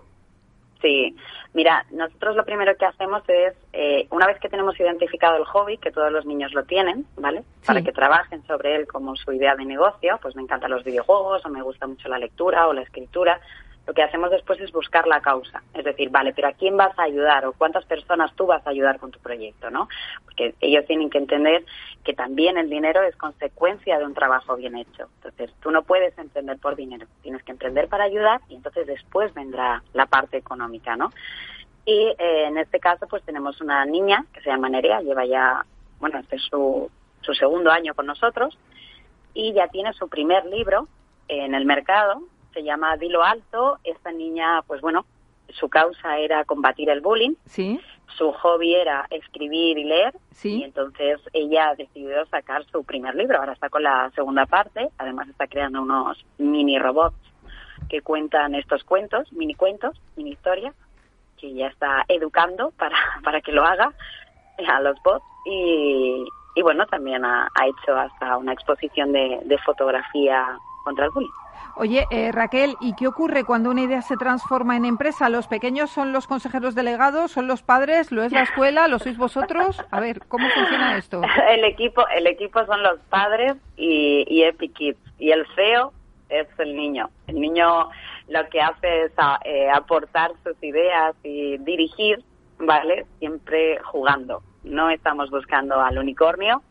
[0.81, 1.15] Sí,
[1.53, 5.77] mira, nosotros lo primero que hacemos es, eh, una vez que tenemos identificado el hobby,
[5.77, 7.43] que todos los niños lo tienen, ¿vale?
[7.65, 11.45] Para que trabajen sobre él como su idea de negocio, pues me encantan los videojuegos
[11.45, 13.39] o me gusta mucho la lectura o la escritura,
[13.87, 15.63] lo que hacemos después es buscar la causa.
[15.73, 18.69] Es decir, vale, pero ¿a quién vas a ayudar o cuántas personas tú vas a
[18.69, 19.87] ayudar con tu proyecto, no?
[20.25, 21.63] Porque ellos tienen que entender
[22.03, 25.07] que también el dinero es consecuencia de un trabajo bien hecho.
[25.15, 29.33] Entonces, tú no puedes emprender por dinero, tienes que emprender para ayudar y entonces después
[29.33, 31.13] vendrá la parte económica, ¿no?
[31.85, 35.65] Y eh, en este caso, pues tenemos una niña que se llama Nerea, lleva ya,
[36.01, 38.59] bueno, este es su, su segundo año con nosotros
[39.33, 40.89] y ya tiene su primer libro
[41.29, 42.21] en el mercado
[42.57, 43.77] se llama Dilo Alto.
[43.83, 45.05] Esta niña, pues bueno,
[45.49, 47.35] su causa era combatir el bullying.
[47.45, 47.79] Sí.
[48.17, 50.15] Su hobby era escribir y leer.
[50.31, 50.57] Sí.
[50.57, 53.37] Y entonces ella decidió sacar su primer libro.
[53.37, 54.89] Ahora está con la segunda parte.
[54.97, 57.15] Además está creando unos mini robots
[57.89, 60.73] que cuentan estos cuentos, mini cuentos, mini historias,
[61.37, 63.93] que ya está educando para, para que lo haga
[64.67, 65.23] a los bots.
[65.45, 70.57] Y, y bueno, también ha, hecho hasta una exposición de, de fotografía
[70.87, 71.29] contra el bullying.
[71.75, 75.29] Oye, eh, Raquel, ¿y qué ocurre cuando una idea se transforma en empresa?
[75.29, 79.17] ¿Los pequeños son los consejeros delegados, son los padres, lo es la escuela, lo sois
[79.17, 79.79] vosotros?
[79.91, 81.21] A ver, ¿cómo funciona esto?
[81.49, 84.99] El equipo, el equipo son los padres y, y Epic Kids.
[85.19, 85.93] Y el feo
[86.29, 87.09] es el niño.
[87.27, 87.89] El niño
[88.27, 89.11] lo que hace es
[89.45, 92.23] eh, aportar sus ideas y dirigir,
[92.59, 93.05] ¿vale?
[93.19, 94.41] Siempre jugando.
[94.63, 96.61] No estamos buscando al unicornio,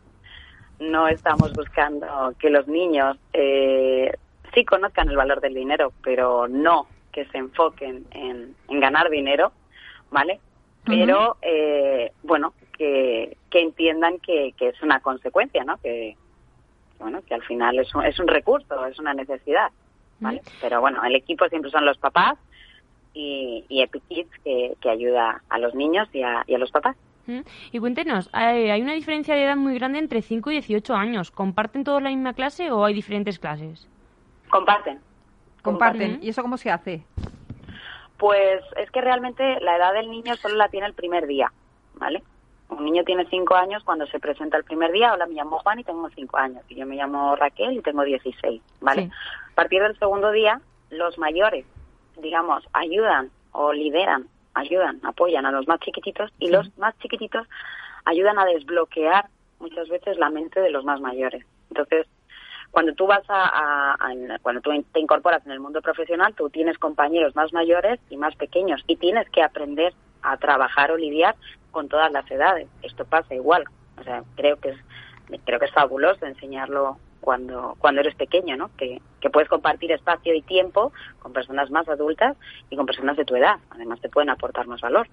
[0.79, 4.11] no estamos buscando que los niños eh,
[4.53, 9.51] sí conozcan el valor del dinero, pero no que se enfoquen en, ganar dinero,
[10.11, 10.39] ¿vale?
[10.85, 15.77] Pero, eh, bueno, que, entiendan que, es una consecuencia, ¿no?
[15.77, 16.15] Que,
[16.99, 19.71] bueno, que al final es un, es un recurso, es una necesidad,
[20.19, 20.41] ¿vale?
[20.61, 22.37] Pero bueno, el equipo siempre son los papás
[23.13, 26.71] y, y Epic Kids que, que ayuda a los niños y a, y a los
[26.71, 26.95] papás.
[27.71, 31.31] Y cuéntenos, ¿hay una diferencia de edad muy grande entre 5 y 18 años?
[31.31, 33.87] ¿Comparten todos la misma clase o hay diferentes clases?
[34.49, 34.99] Comparten.
[35.61, 36.19] Comparten.
[36.21, 37.03] ¿Y eso cómo se hace?
[38.17, 41.51] Pues es que realmente la edad del niño solo la tiene el primer día,
[41.95, 42.23] ¿vale?
[42.69, 45.13] Un niño tiene cinco años cuando se presenta el primer día.
[45.13, 46.63] Hola, me llamo Juan y tengo cinco años.
[46.67, 49.09] Y yo me llamo Raquel y tengo 16, ¿vale?
[49.51, 50.59] A partir del segundo día,
[50.89, 51.65] los mayores,
[52.21, 57.47] digamos, ayudan o lideran, ayudan, apoyan a los más chiquititos y los más chiquititos
[58.05, 59.27] ayudan a desbloquear
[59.59, 61.45] muchas veces la mente de los más mayores.
[61.69, 62.07] Entonces,
[62.71, 63.95] cuando tú vas a,
[64.41, 68.35] cuando tú te incorporas en el mundo profesional, tú tienes compañeros más mayores y más
[68.35, 71.35] pequeños y tienes que aprender a trabajar o lidiar
[71.71, 72.67] con todas las edades.
[72.81, 73.63] Esto pasa igual.
[73.99, 74.77] O sea, creo que es,
[75.45, 78.69] creo que es fabuloso enseñarlo cuando, cuando eres pequeño, ¿no?
[78.77, 82.37] Que, que puedes compartir espacio y tiempo con personas más adultas
[82.69, 83.57] y con personas de tu edad.
[83.69, 85.09] Además, te pueden aportar más valor.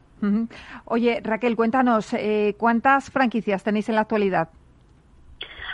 [0.85, 4.49] Oye, Raquel, cuéntanos, eh, ¿cuántas franquicias tenéis en la actualidad?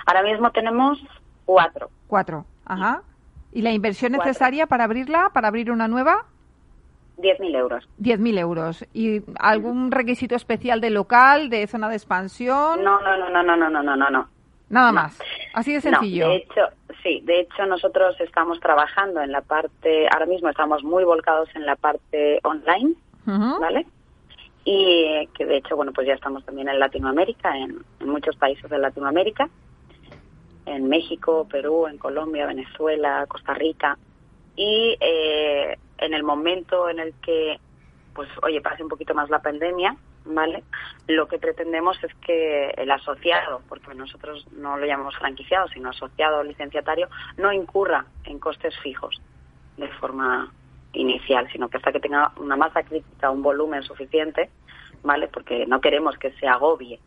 [0.06, 0.98] Ahora mismo tenemos
[1.44, 1.90] cuatro.
[2.06, 2.46] Cuatro.
[2.64, 3.02] Ajá.
[3.52, 4.30] ¿Y la inversión Cuatro.
[4.30, 6.24] necesaria para abrirla, para abrir una nueva?
[7.18, 7.86] 10.000 euros.
[8.00, 8.86] 10.000 euros.
[8.94, 12.82] ¿Y algún requisito especial de local, de zona de expansión?
[12.82, 14.28] No, no, no, no, no, no, no, no, no,
[14.70, 14.80] no.
[14.80, 15.18] Nada más.
[15.52, 16.26] Así de sencillo.
[16.26, 16.60] No, de hecho,
[17.02, 21.66] sí, de hecho nosotros estamos trabajando en la parte, ahora mismo estamos muy volcados en
[21.66, 22.94] la parte online.
[23.26, 23.86] ¿vale?
[24.64, 28.68] Y que de hecho, bueno, pues ya estamos también en Latinoamérica, en, en muchos países
[28.70, 29.48] de Latinoamérica,
[30.66, 33.98] en México, Perú, en Colombia, Venezuela, Costa Rica.
[34.56, 37.58] Y eh, en el momento en el que,
[38.14, 40.64] pues, oye, pase un poquito más la pandemia, ¿vale?
[41.06, 46.38] Lo que pretendemos es que el asociado, porque nosotros no lo llamamos franquiciado, sino asociado
[46.38, 49.20] o licenciatario, no incurra en costes fijos
[49.76, 50.52] de forma
[50.92, 54.50] inicial, sino que hasta que tenga una masa crítica, un volumen suficiente,
[55.02, 55.28] ¿vale?
[55.28, 56.98] Porque no queremos que se agobie.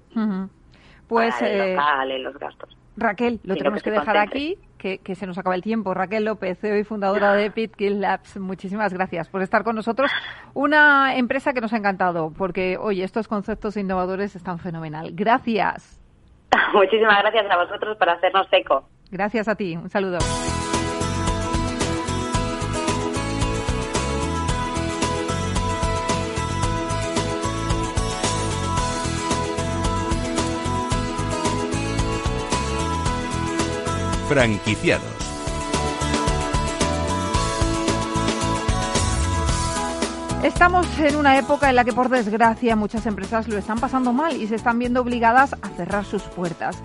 [1.14, 2.78] Pues para el eh, local los gastos.
[2.96, 5.94] Raquel, lo tenemos que dejar aquí, que, que se nos acaba el tiempo.
[5.94, 10.12] Raquel López, CEO y fundadora de Pitkill Labs, muchísimas gracias por estar con nosotros.
[10.54, 15.12] Una empresa que nos ha encantado, porque, oye, estos conceptos innovadores están fenomenal.
[15.14, 16.00] Gracias.
[16.74, 18.88] Muchísimas gracias a vosotros por hacernos eco.
[19.12, 19.76] Gracias a ti.
[19.76, 20.20] Un saludo.
[34.34, 35.06] Franquiciados.
[40.44, 44.36] Estamos en una época en la que, por desgracia, muchas empresas lo están pasando mal
[44.36, 46.82] y se están viendo obligadas a cerrar sus puertas.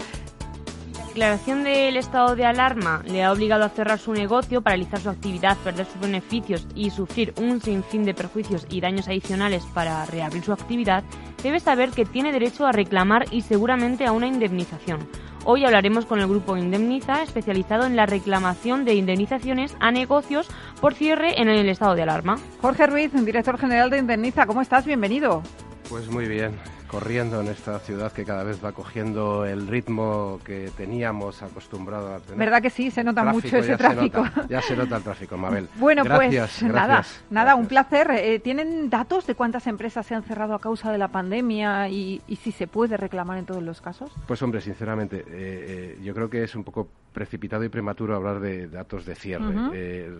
[1.18, 5.10] La declaración del estado de alarma le ha obligado a cerrar su negocio, paralizar su
[5.10, 10.44] actividad, perder sus beneficios y sufrir un sinfín de perjuicios y daños adicionales para reabrir
[10.44, 11.02] su actividad,
[11.42, 15.08] debe saber que tiene derecho a reclamar y seguramente a una indemnización.
[15.44, 20.48] Hoy hablaremos con el grupo Indemniza, especializado en la reclamación de indemnizaciones a negocios
[20.80, 22.36] por cierre en el estado de alarma.
[22.62, 24.86] Jorge Ruiz, director general de Indemniza, ¿cómo estás?
[24.86, 25.42] Bienvenido.
[25.88, 26.54] Pues muy bien,
[26.88, 32.20] corriendo en esta ciudad que cada vez va cogiendo el ritmo que teníamos acostumbrado a
[32.20, 32.38] tener.
[32.38, 32.90] ¿Verdad que sí?
[32.90, 34.24] Se nota mucho ese ya se tráfico.
[34.24, 35.68] nota, ya se nota el tráfico, Mabel.
[35.78, 37.24] Bueno, gracias, pues nada, gracias.
[37.30, 38.10] nada, un placer.
[38.10, 42.20] Eh, ¿Tienen datos de cuántas empresas se han cerrado a causa de la pandemia y,
[42.26, 44.10] y si se puede reclamar en todos los casos?
[44.26, 48.40] Pues hombre, sinceramente, eh, eh, yo creo que es un poco precipitado y prematuro hablar
[48.40, 49.52] de datos de cierre.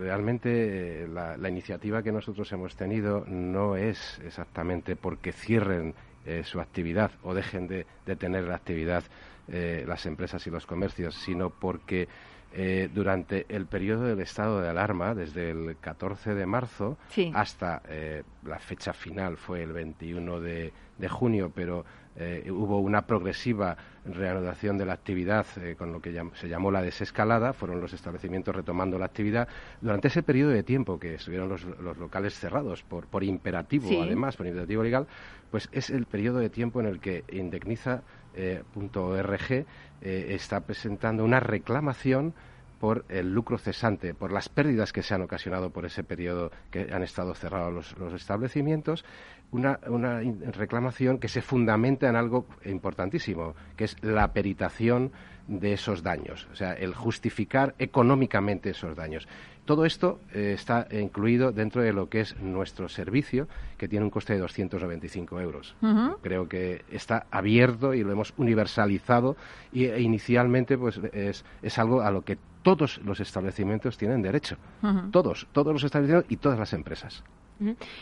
[0.01, 5.95] Realmente la, la iniciativa que nosotros hemos tenido no es exactamente porque cierren
[6.29, 9.03] eh, su actividad o dejen de, de tener la actividad
[9.51, 12.07] eh, las empresas y los comercios, sino porque
[12.53, 17.31] eh, durante el periodo del estado de alarma, desde el 14 de marzo Sí.
[17.35, 21.85] hasta eh, la fecha final fue el 21 de, de junio, pero
[22.21, 26.71] eh, hubo una progresiva reanudación de la actividad eh, con lo que llam- se llamó
[26.71, 29.47] la desescalada, fueron los establecimientos retomando la actividad.
[29.81, 34.01] Durante ese periodo de tiempo que estuvieron los, los locales cerrados por, por imperativo, Sí.
[34.01, 35.07] además, por imperativo legal,
[35.51, 37.25] pues es el periodo de tiempo en el que
[38.35, 39.65] indemniza.org eh,
[40.31, 42.35] está presentando una reclamación
[42.79, 46.89] por el lucro cesante, por las pérdidas que se han ocasionado por ese periodo que
[46.93, 49.05] han estado cerrados los, establecimientos,
[49.51, 50.21] una, una
[50.53, 55.13] reclamación que se fundamenta en algo importantísimo, que es la peritación
[55.49, 59.27] de esos daños, o sea, el justificar económicamente esos daños.
[59.69, 64.11] Todo esto eh, está incluido dentro de lo que es nuestro servicio, que tiene un
[64.11, 65.77] coste de 295 euros.
[65.83, 66.17] Ujú.
[66.23, 69.37] Creo que está abierto y lo hemos universalizado
[69.71, 74.57] y e inicialmente pues es, es algo a lo que todos los establecimientos tienen derecho.
[75.13, 77.23] Todos, todos los establecimientos y todas las empresas.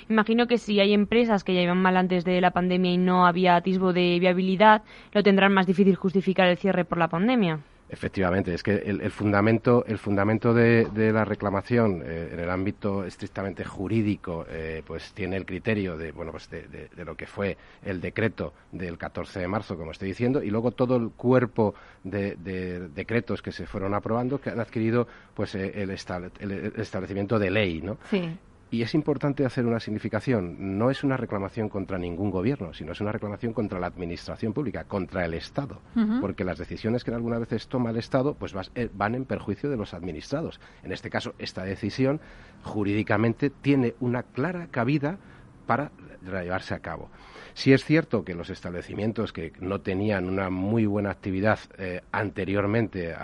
[0.09, 3.27] Imagino que si hay empresas que ya iban mal antes de la pandemia y no
[3.27, 7.59] había atisbo de viabilidad, lo tendrán más difícil justificar el cierre por la pandemia.
[7.88, 12.51] Efectivamente, es que el, el fundamento, el fundamento de, de la reclamación eh, en el
[12.51, 17.57] ámbito estrictamente jurídico, eh, pues tiene el criterio de, bueno, pues de, lo que fue
[17.85, 22.35] el decreto del 14 de marzo, como estoy diciendo, y luego todo el cuerpo de,
[22.37, 27.38] de decretos que se fueron aprobando que han adquirido, pues eh, el, estable- el establecimiento
[27.38, 27.99] de ley, ¿no?
[28.11, 28.37] Sí.
[28.69, 30.77] Y es importante hacer una significación.
[30.77, 34.85] No es una reclamación contra ningún gobierno, sino es una reclamación contra la administración pública,
[34.85, 35.81] contra el Estado.
[36.21, 39.71] Porque las decisiones que algunas veces toma el Estado pues vas- eh, van en perjuicio
[39.71, 40.61] de los administrados.
[40.83, 42.21] En este caso, esta decisión
[42.64, 45.19] jurídicamente tiene una clara cabida
[45.67, 45.93] para
[46.23, 47.09] llevarse a cabo.
[47.57, 53.15] Si es cierto que los establecimientos que no tenían una muy buena actividad eh, anteriormente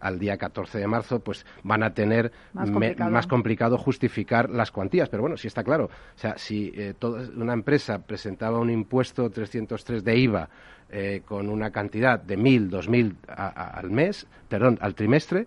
[0.00, 3.78] al día 14 de marzo, pues van a tener más complicado.
[3.78, 5.08] justificar las cuantías.
[5.08, 5.84] Pero bueno, sí está claro.
[5.84, 6.94] O sea, si eh,
[7.36, 10.48] una empresa presentaba un impuesto 303 de IVA
[10.90, 15.46] eh, con una cantidad de 1.000, 2.000 al mes, perdón, al trimestre,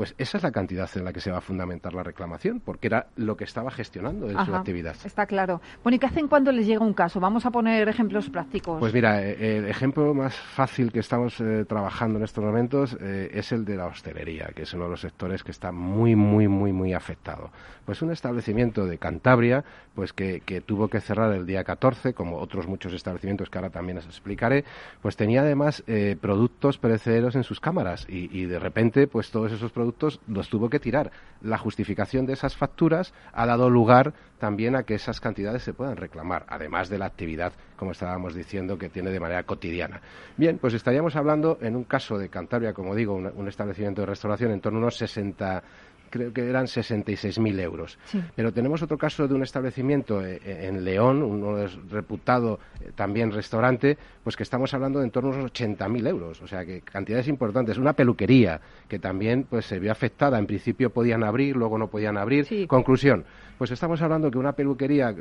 [0.00, 2.86] pues esa es la cantidad en la que se va a fundamentar la reclamación, porque
[2.86, 4.96] era lo que estaba gestionando en su actividad.
[5.04, 5.60] Está claro.
[5.82, 7.20] Bueno, ¿y qué hacen cuando les llega un caso?
[7.20, 8.80] Vamos a poner ejemplos prácticos.
[8.80, 13.28] Pues mira, eh, el ejemplo más fácil que estamos eh, trabajando en estos momentos eh,
[13.34, 16.48] es el de la hostelería, que es uno de los sectores que está muy, muy,
[16.48, 17.50] muy, muy afectado.
[17.84, 22.66] Pues un establecimiento de Cantabria, pues que, tuvo que cerrar el día 14, como otros
[22.66, 24.64] muchos establecimientos que ahora también les explicaré,
[25.02, 25.82] pues tenía además
[26.20, 29.89] productos perecederos en sus cámaras y, y de repente, pues todos esos productos
[30.26, 31.10] los tuvo que tirar.
[31.42, 35.96] La justificación de esas facturas ha dado lugar también a que esas cantidades se puedan
[35.96, 40.00] reclamar, además de la actividad, como estábamos diciendo, que tiene de manera cotidiana.
[40.36, 44.06] Bien, pues estaríamos hablando, en un caso de Cantabria, como digo, un, un establecimiento de
[44.06, 45.62] restauración, en torno a unos 60
[46.10, 47.98] creo que eran 66.000 euros.
[48.34, 53.32] Pero tenemos otro caso de un establecimiento eh, eh, en León, un reputado eh, también
[53.32, 56.42] restaurante, pues que estamos hablando de en torno a unos 80.000 euros.
[56.42, 57.78] O sea, que cantidades importantes.
[57.78, 60.38] Una peluquería que también pues se vio afectada.
[60.38, 62.66] En principio podían abrir, luego no podían abrir.
[62.66, 63.24] Conclusión,
[63.56, 65.14] pues estamos hablando que una peluquería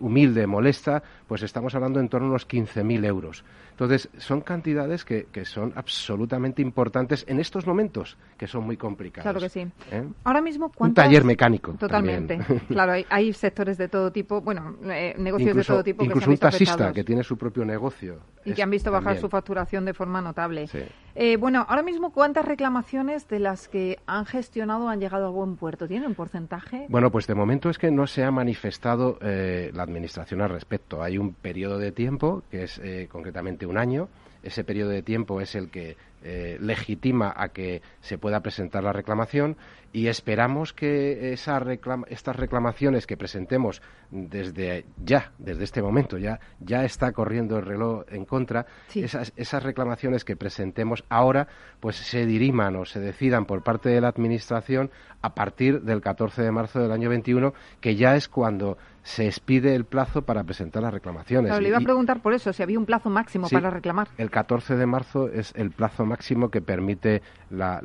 [0.00, 3.44] humilde, molesta, pues estamos hablando en torno a unos 15.000 euros.
[3.76, 9.24] Entonces, son cantidades que, que, son absolutamente importantes en estos momentos, que son muy complicados.
[9.24, 9.70] Claro que sí.
[9.92, 10.02] ¿Eh?
[10.24, 11.74] Ahora mismo, Un taller mecánico.
[11.74, 12.38] Totalmente.
[12.68, 16.02] claro, hay, sectores de todo tipo, bueno, eh, negocios de todo tipo.
[16.02, 18.18] Incluso un taxista que tiene su propio negocio.
[18.46, 20.70] Y que han visto bajar su facturación de forma notable.
[21.14, 25.56] Eh, bueno, ahora mismo, ¿cuántas reclamaciones de las que han gestionado han llegado a buen
[25.56, 25.86] puerto?
[25.86, 26.86] ¿Tiene un porcentaje?
[26.88, 31.02] Bueno, pues de momento es que no se ha manifestado la Administración al respecto.
[31.02, 34.08] Hay un periodo de tiempo, que es concretamente un año.
[34.42, 38.92] Ese periodo de tiempo es el que eh, legitima a que se pueda presentar la
[38.92, 39.56] reclamación
[39.92, 41.62] y esperamos que esa
[42.08, 48.04] estas reclamaciones que presentemos desde ya, desde este momento, ya, ya está corriendo el reloj
[48.08, 51.48] en contra, esas, esas reclamaciones que presentemos ahora,
[51.80, 54.90] pues se diriman o se decidan por parte de la Administración
[55.22, 59.76] a partir del 14 de marzo del año 21, que ya es cuando se expide
[59.76, 61.56] el plazo para presentar las reclamaciones.
[61.60, 64.08] le iba a preguntar por eso, si había un plazo máximo para reclamar.
[64.18, 67.78] El 14 de marzo es el plazo máximo que permite la,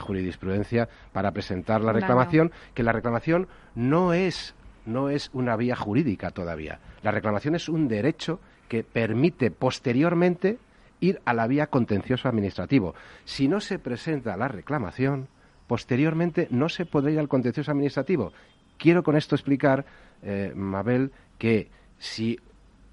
[0.00, 6.30] jurisprudencia para presentar la reclamación, que la reclamación no es, no es una vía jurídica
[6.30, 6.80] todavía.
[7.04, 10.58] La reclamación es un derecho que permite posteriormente
[10.98, 12.96] ir a la vía contencioso administrativo.
[13.24, 15.28] Si no se presenta la reclamación,
[15.68, 18.32] posteriormente no se podrá ir al contencioso administrativo
[18.84, 19.86] Quiero con esto explicar,
[20.22, 22.38] eh, Mabel, que si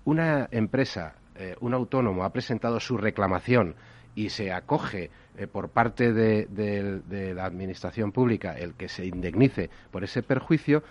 [0.05, 3.75] una empresa, eh, un autónomo, ha presentado su reclamación
[4.15, 10.05] y se acoge eh, por parte de, la Administración Pública el que se indemnice por
[10.05, 10.81] ese perjuicio,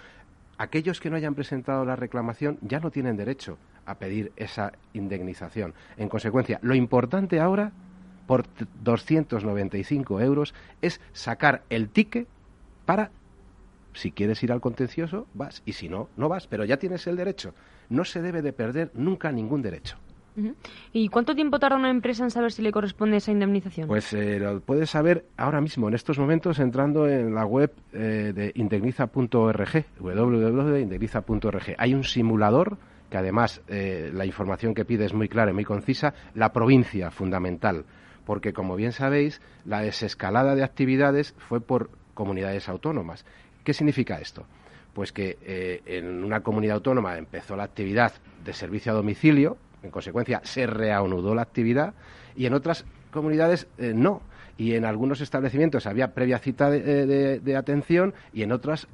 [0.59, 5.73] aquellos que no hayan presentado la reclamación ya no tienen derecho a pedir esa indemnización.
[5.97, 7.73] En consecuencia, lo importante ahora,
[8.27, 8.45] por
[8.83, 12.29] 295 euros, es sacar el ticket
[12.85, 13.13] para
[13.93, 17.17] si quieres ir al contencioso, vas, y si no, no vas, pero ya tienes el
[17.17, 17.55] derecho.
[17.89, 19.97] No se debe de perder nunca ningún derecho.
[20.93, 23.89] ¿Y cuánto tiempo tarda una empresa en saber si le corresponde esa indemnización?
[23.89, 28.33] Pues eh, lo puedes saber ahora mismo, en estos momentos, entrando en la web eh,
[28.35, 31.75] de indemniza.org, www.indemniza.org.
[31.77, 32.79] Hay un simulador
[33.11, 37.11] que además eh, la información que pide es muy clara y muy concisa, la provincia
[37.11, 37.85] fundamental,
[38.25, 43.25] porque como bien sabéis, la desescalada de actividades fue por comunidades autónomas
[43.65, 44.45] ¿Qué significa esto?
[44.95, 48.13] Pues que eh, en una comunidad autónoma empezó la actividad
[48.45, 51.95] de servicio a domicilio, en consecuencia se reanudó la actividad
[52.37, 54.23] y en otras comunidades eh, no.
[54.59, 58.89] Y en algunos establecimientos había previa cita de, de atención y en otras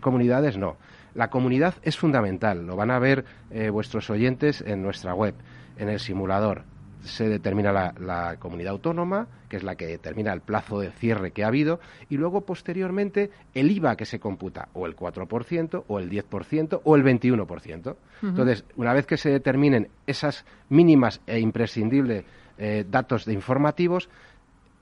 [0.00, 0.76] comunidades no.
[1.14, 5.34] La comunidad es fundamental, lo van a ver eh, vuestros oyentes en nuestra web,
[5.76, 6.64] en el simulador
[7.02, 11.44] se determina la, comunidad autónoma, que es la que determina el plazo de cierre que
[11.44, 16.10] ha habido, y luego posteriormente el IVA que se computa, o el 4%, o el
[16.10, 17.96] 10%, o el 21%.
[18.22, 22.24] Entonces, una vez que se determinen esas mínimas e imprescindibles
[22.58, 24.08] eh, datos de informativos,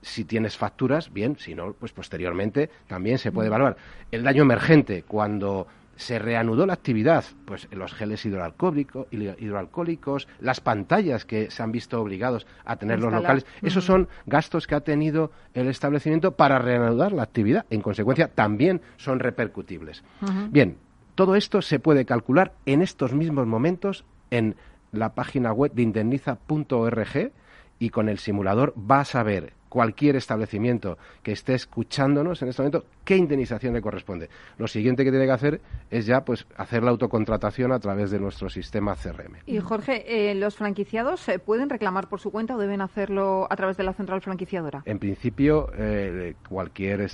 [0.01, 3.77] si tienes facturas, bien, si no, pues posteriormente también se puede evaluar.
[4.11, 5.67] El daño emergente, cuando
[6.01, 12.47] se reanudó la actividad, pues los geles hidroalcohólicos, las pantallas que se han visto obligados
[12.65, 17.23] a tener los locales, esos son gastos que ha tenido el establecimiento para reanudar la
[17.23, 17.65] actividad.
[17.69, 20.03] En consecuencia, también son repercutibles.
[20.49, 20.77] Bien,
[21.13, 24.55] Todo esto se puede calcular en estos mismos momentos en
[24.91, 27.31] la página web de indemniza.org
[27.79, 32.83] y con el simulador vas a ver cualquier establecimiento que esté escuchándonos en este momento,
[33.05, 34.29] ¿qué indemnización le corresponde?
[34.57, 38.19] Lo siguiente que tiene que hacer es ya pues hacer la autocontratación a través de
[38.19, 39.37] nuestro sistema CRM.
[39.45, 43.55] Y Jorge, eh, ¿los franquiciados eh, pueden reclamar por su cuenta o deben hacerlo a
[43.55, 44.83] través de la central franquiciadora?
[44.83, 47.09] En principio, eh, cualquier,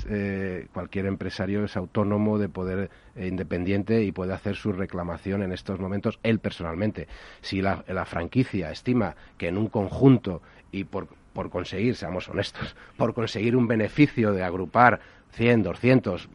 [0.74, 6.20] cualquier empresario es autónomo de poder independiente y puede hacer su reclamación en estos momentos
[6.24, 7.08] él personalmente.
[7.42, 10.42] Si la, la franquicia estima que en un conjunto
[10.72, 11.08] y por
[11.38, 15.00] por conseguir, seamos honestos, por conseguir un beneficio de agrupar
[15.34, 16.30] 100, 200,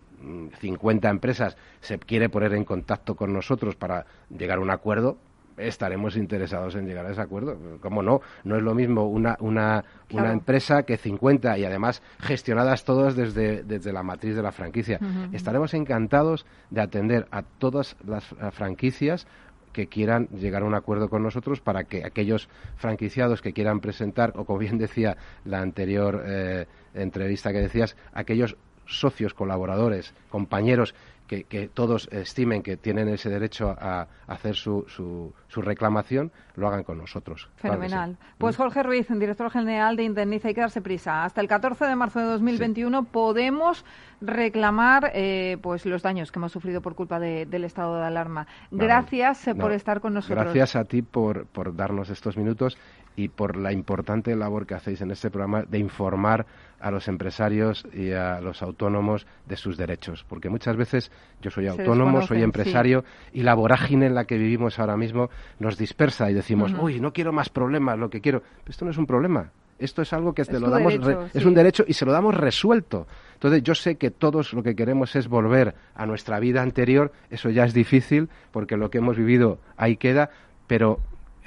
[0.61, 5.19] 50 empresas, se quiere poner en contacto con nosotros para llegar a un acuerdo,
[5.57, 7.59] estaremos interesados en llegar a ese acuerdo.
[7.81, 8.21] ¿Cómo no?
[8.45, 13.65] No es lo mismo una, una, una empresa que 50 y además gestionadas todas desde,
[13.65, 15.01] desde la matriz de la franquicia.
[15.33, 19.27] Estaremos encantados de atender a todas las franquicias
[19.73, 24.33] que quieran llegar a un acuerdo con nosotros para que aquellos franquiciados que quieran presentar,
[24.37, 28.57] o como bien decía la anterior eh, entrevista que decías, aquellos
[28.87, 30.95] socios, colaboradores, compañeros
[31.41, 36.99] que, todos estimen que tienen ese derecho a, hacer su, su, reclamación, lo hagan con
[36.99, 37.49] nosotros.
[37.57, 38.17] Fenomenal.
[38.39, 41.25] Pues Jorge Ruiz, director general de Indemniza, hay que darse prisa.
[41.25, 43.85] Hasta el 14 de marzo de 2021 podemos
[44.21, 48.47] reclamar eh, pues los daños que hemos sufrido por culpa del estado de alarma.
[48.71, 50.45] Gracias eh, por estar con nosotros.
[50.45, 52.77] Gracias a ti por, por darnos estos minutos
[53.17, 56.47] y por la importante labor que hacéis en este programa de informar
[56.83, 60.25] a los empresarios y a los autónomos de sus derechos.
[60.29, 64.79] Porque muchas veces yo soy autónomo, soy empresario y la vorágine en la que vivimos
[64.79, 65.31] ahora mismo
[65.61, 68.43] nos dispersa y decimos, uy, no quiero más problemas, lo que quiero.
[68.67, 69.53] esto no es un problema.
[69.79, 70.95] Esto es algo que lo damos
[71.35, 73.07] es un derecho y se lo damos resuelto.
[73.35, 77.11] Entonces yo sé que todos lo que queremos es volver a nuestra vida anterior.
[77.31, 80.31] Eso ya es difícil porque lo que hemos vivido ahí queda,
[80.69, 81.01] pero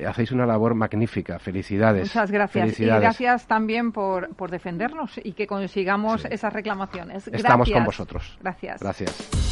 [0.04, 1.40] hacéis una labor magnífica.
[1.40, 2.04] Felicidades.
[2.04, 2.80] Muchas gracias.
[2.80, 7.28] Y gracias también por, por defendernos y que consigamos esas reclamaciones.
[7.28, 8.38] Estamos con vosotros.
[8.42, 8.82] Gracias.
[8.82, 9.46] Gracias.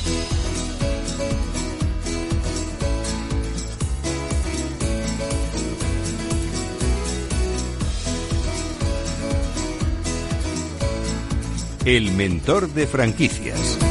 [11.86, 13.83] El mentor de franquicias.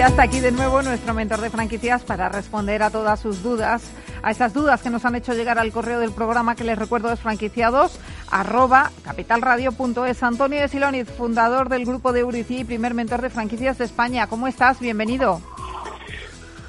[0.00, 3.82] Ya está aquí de nuevo nuestro mentor de franquicias para responder a todas sus dudas,
[4.22, 7.12] a esas dudas que nos han hecho llegar al correo del programa que les recuerdo
[7.12, 10.22] es franquiciados arroba capitalradio.es.
[10.22, 14.26] Antonio de Siloniz, fundador del grupo de Eurici y primer mentor de franquicias de España.
[14.26, 14.80] ¿Cómo estás?
[14.80, 15.42] Bienvenido.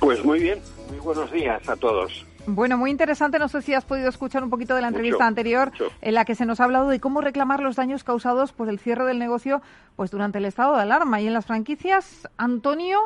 [0.01, 0.59] Pues muy bien,
[0.89, 2.25] muy buenos días a todos.
[2.47, 3.39] Bueno, muy interesante.
[3.39, 5.71] No sé si has podido escuchar un poquito de la entrevista anterior
[6.01, 8.79] en la que se nos ha hablado de cómo reclamar los daños causados por el
[8.79, 9.61] cierre del negocio
[9.95, 11.21] pues durante el estado de alarma.
[11.21, 12.99] Y en las franquicias, Antonio,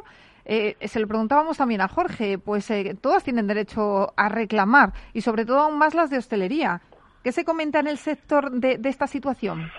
[0.46, 5.22] eh, se lo preguntábamos también a Jorge, pues eh, todas tienen derecho a reclamar y
[5.22, 6.82] sobre todo aún más las de hostelería.
[7.24, 9.72] ¿Qué se comenta en el sector de, esta situación?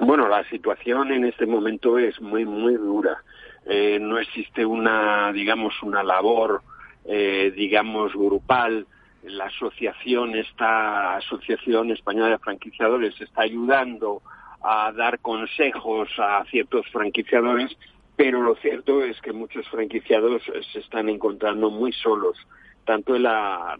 [0.00, 3.22] Bueno, la situación en este momento es muy, muy dura.
[3.64, 6.62] Eh, no existe una, digamos, una labor
[7.04, 8.86] eh, digamos, grupal.
[9.22, 14.22] La asociación, esta Asociación Española de Franquiciadores, está ayudando
[14.62, 17.76] a dar consejos a ciertos franquiciadores,
[18.16, 20.42] pero lo cierto es que muchos franquiciados
[20.72, 22.36] se están encontrando muy solos,
[22.84, 23.78] tanto en la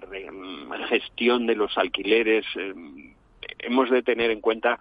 [0.89, 2.45] gestión de los alquileres.
[2.57, 2.75] Eh,
[3.61, 4.79] hemos de tener en cuenta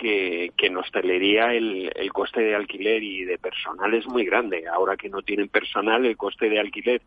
[0.00, 4.64] que, en hostelería el, el, coste de alquiler y de personal es muy grande.
[4.66, 7.02] Ahora que no tienen personal, el coste de alquiler,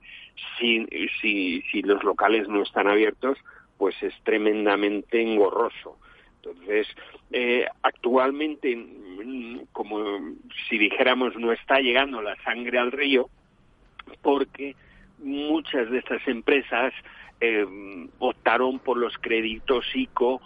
[0.59, 0.85] si,
[1.19, 3.39] si, si los locales no están abiertos,
[3.77, 5.97] pues es tremendamente engorroso.
[6.35, 6.87] Entonces,
[7.31, 8.77] eh, actualmente,
[9.71, 10.19] como
[10.69, 13.27] si dijéramos, no está llegando la sangre al río,
[14.21, 14.75] porque
[15.17, 16.93] muchas de estas empresas
[17.41, 17.65] eh,
[18.19, 20.41] optaron por los créditos ICO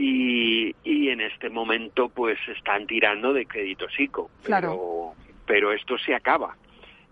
[0.00, 4.30] y, y en este momento pues están tirando de crédito ICO.
[4.42, 5.12] Pero,
[5.44, 6.56] pero esto se acaba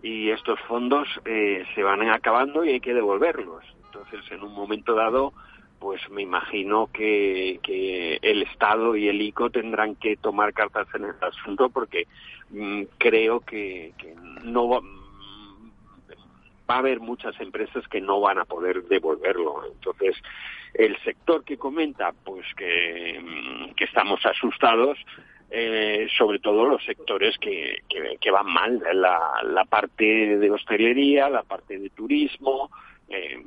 [0.02, 3.62] y estos fondos eh, se van acabando y hay que devolverlos.
[3.84, 5.34] Entonces, en un momento dado,
[5.78, 11.04] pues me imagino que, que el Estado y el ICO tendrán que tomar cartas en
[11.04, 12.06] el asunto porque
[12.50, 14.14] mm, creo que, que
[14.44, 14.80] no
[16.68, 19.64] va, a haber muchas empresas que no van a poder devolverlo.
[19.66, 20.16] Entonces,
[20.74, 24.98] el sector que comenta, pues que, mm, que estamos asustados,
[25.50, 27.82] eh, sobre todo los sectores que,
[28.20, 32.70] que, van mal, la, la, parte de hostelería, la parte de turismo,
[33.08, 33.42] eh,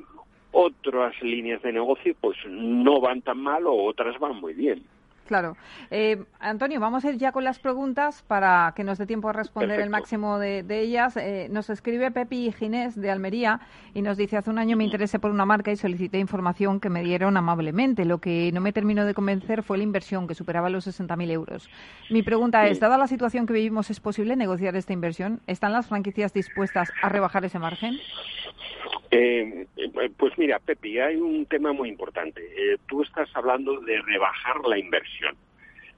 [0.50, 4.82] otras líneas de negocio pues no van tan mal o otras van muy bien.
[5.32, 5.56] Claro.
[5.90, 9.32] Eh, Antonio, vamos a ir ya con las preguntas para que nos dé tiempo a
[9.32, 11.16] responder el máximo de, ellas.
[11.16, 13.58] Eh, nos escribe Pepi Ginés de Almería
[13.94, 16.90] y nos dice, hace un año me interesé por una marca y solicité información que
[16.90, 18.04] me dieron amablemente.
[18.04, 21.70] Lo que no me terminó de convencer fue la inversión, que superaba los 60.000 euros.
[22.10, 25.40] Mi pregunta es, dada la situación que vivimos, ¿es posible negociar esta inversión?
[25.46, 27.96] ¿Están las franquicias dispuestas a rebajar ese margen?
[29.14, 29.66] Eh,
[30.16, 32.40] pues mira, Pepi, hay un tema muy importante.
[32.40, 35.36] Eh, tú estás hablando de rebajar la inversión.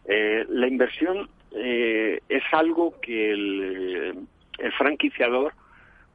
[0.07, 4.27] Eh, la inversión es algo que el,
[4.77, 5.53] franquiciador,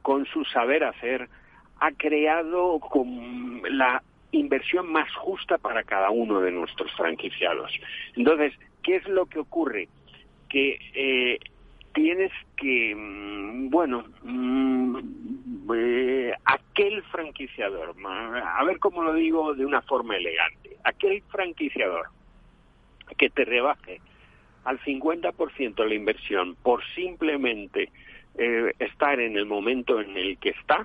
[0.02, 1.30] con su saber hacer,
[1.78, 7.72] ha creado con la inversión más justa para cada uno de nuestros franquiciados.
[8.16, 9.88] Entonces, ¿qué es lo que ocurre?
[10.50, 11.40] Que
[11.94, 14.98] tienes que, mm, bueno, mm,
[15.74, 22.08] eh, aquel franquiciador, a ver cómo lo digo de una forma elegante, aquel franquiciador
[23.16, 24.00] que te rebaje
[24.64, 27.90] al 50% la inversión por simplemente
[28.38, 30.84] eh, estar en el momento en el que está,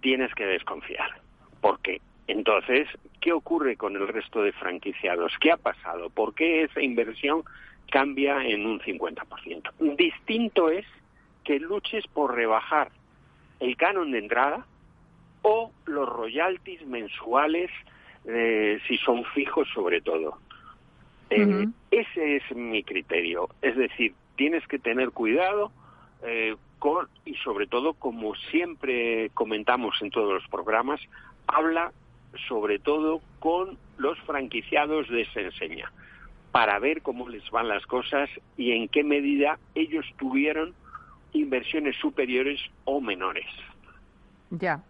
[0.00, 1.20] tienes que desconfiar.
[1.60, 2.00] ¿Por qué?
[2.26, 2.88] Entonces,
[3.20, 5.32] ¿qué ocurre con el resto de franquiciados?
[5.40, 6.10] ¿Qué ha pasado?
[6.10, 7.44] ¿Por qué esa inversión
[7.90, 9.96] cambia en un 50%.
[9.96, 10.84] Distinto es
[11.44, 12.90] que luches por rebajar
[13.60, 14.66] el canon de entrada
[15.42, 17.70] o los royalties mensuales
[18.26, 20.38] eh, si son fijos sobre todo.
[21.30, 23.48] Eh, ese es mi criterio.
[23.62, 25.72] Es decir, tienes que tener cuidado
[26.24, 31.00] eh, con, y sobre todo, como siempre comentamos en todos los programas,
[31.46, 31.92] habla
[32.48, 35.90] sobre todo con los franquiciados de esa enseña
[36.52, 40.74] para ver cómo les van las cosas y en qué medida ellos tuvieron
[41.32, 43.46] inversiones superiores o menores.
[44.50, 44.82] Ya,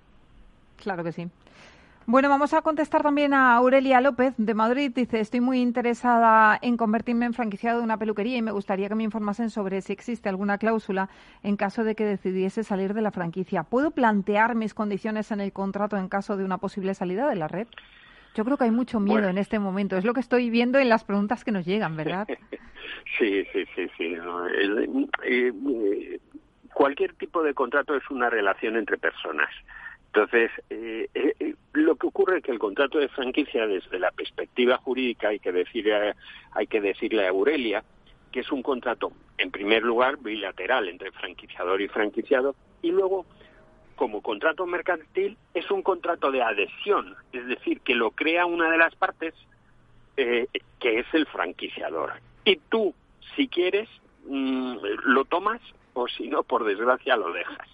[0.77, 1.29] claro que sí.
[2.09, 4.93] Bueno, vamos a contestar también a Aurelia López de Madrid.
[4.95, 8.95] Dice, estoy muy interesada en convertirme en franquiciado de una peluquería y me gustaría que
[8.95, 11.09] me informasen sobre si existe alguna cláusula
[11.43, 13.65] en caso de que decidiese salir de la franquicia.
[13.65, 17.49] ¿Puedo plantear mis condiciones en el contrato en caso de una posible salida de la
[17.49, 17.67] red?
[18.37, 19.97] Yo creo que hay mucho miedo en este momento.
[19.97, 22.29] Es lo que estoy viendo en las preguntas que nos llegan, ¿verdad?
[23.19, 24.15] sí, sí, sí, sí.
[24.15, 24.89] Eh,
[25.25, 26.21] eh,
[26.73, 29.51] cualquier tipo de contrato es una relación entre personas.
[30.07, 31.09] Entonces, eh,
[31.73, 35.53] lo que ocurre es que el contrato de franquicia, desde la perspectiva jurídica, hay que
[35.53, 36.15] decirle,
[36.53, 37.85] hay que decirle a Aurelia
[38.33, 43.25] que es un contrato, en primer lugar, bilateral entre franquiciador y franquiciado, y luego
[43.95, 48.77] como contrato mercantil es un contrato de adhesión, es decir, que lo crea una de
[48.77, 49.35] las partes
[50.19, 50.47] eh,
[50.79, 52.13] que es el franquiciador.
[52.47, 52.95] Y tú,
[53.35, 53.89] si quieres,
[54.25, 55.61] mm, lo tomas
[55.95, 57.69] o si no, por desgracia, lo dejas.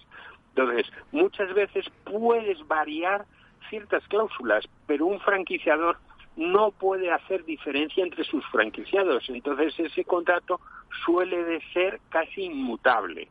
[0.49, 3.25] Entonces, muchas veces puedes variar
[3.69, 5.97] ciertas cláusulas, pero un franquiciador
[6.35, 9.29] no puede hacer diferencia entre sus franquiciados.
[9.29, 10.59] Entonces, ese contrato
[11.05, 13.29] suele de ser casi inmutable.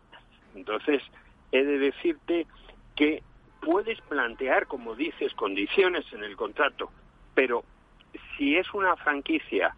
[0.54, 1.02] Entonces,
[1.50, 2.46] he de decirte
[2.94, 3.24] que
[3.60, 6.90] puedes plantear, como dices, condiciones en el contrato,
[7.34, 7.64] pero
[8.36, 9.74] si es una franquicia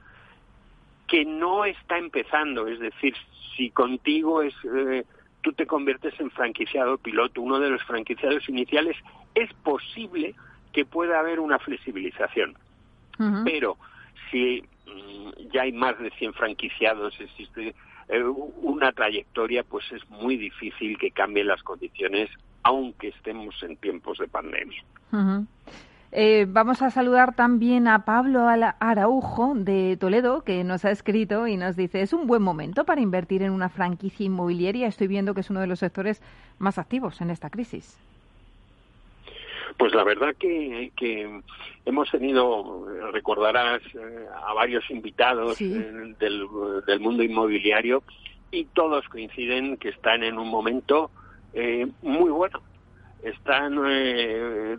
[1.06, 3.14] que no está empezando, es decir,
[3.56, 5.04] si contigo es eh,
[5.42, 8.96] tú te conviertes en franquiciado piloto, uno de los franquiciados iniciales,
[9.34, 10.34] es posible
[10.72, 12.56] que pueda haber una flexibilización.
[13.44, 13.76] Pero
[14.30, 17.74] si mm, ya hay más de 100 franquiciados, existe
[18.08, 22.30] eh, una trayectoria, pues es muy difícil que cambien las condiciones
[22.64, 24.82] aunque estemos en tiempos de pandemia.
[26.16, 31.56] Eh, vamos a saludar también a Pablo Araujo de Toledo, que nos ha escrito y
[31.56, 34.86] nos dice, es un buen momento para invertir en una franquicia inmobiliaria.
[34.86, 36.22] Estoy viendo que es uno de los sectores
[36.60, 37.98] más activos en esta crisis.
[39.76, 40.92] Pues la verdad que,
[41.84, 48.04] hemos tenido, recordarás, eh, a varios invitados del, del mundo inmobiliario
[48.52, 51.10] y todos coinciden que están en un momento
[51.54, 52.60] eh, muy bueno.
[53.24, 54.76] Están, eh,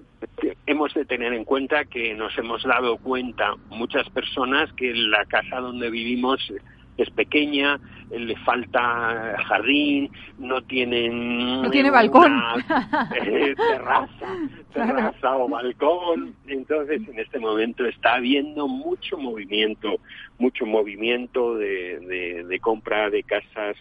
[0.67, 5.57] hemos de tener en cuenta que nos hemos dado cuenta muchas personas que la casa
[5.57, 6.53] donde vivimos
[6.97, 7.79] es pequeña,
[8.09, 12.39] le falta jardín, no tienen no tiene balcón,
[13.21, 14.27] eh, terraza,
[14.73, 16.35] terraza o balcón.
[16.47, 19.97] Entonces, en este momento está habiendo mucho movimiento,
[20.37, 23.75] mucho movimiento de, de compra de casas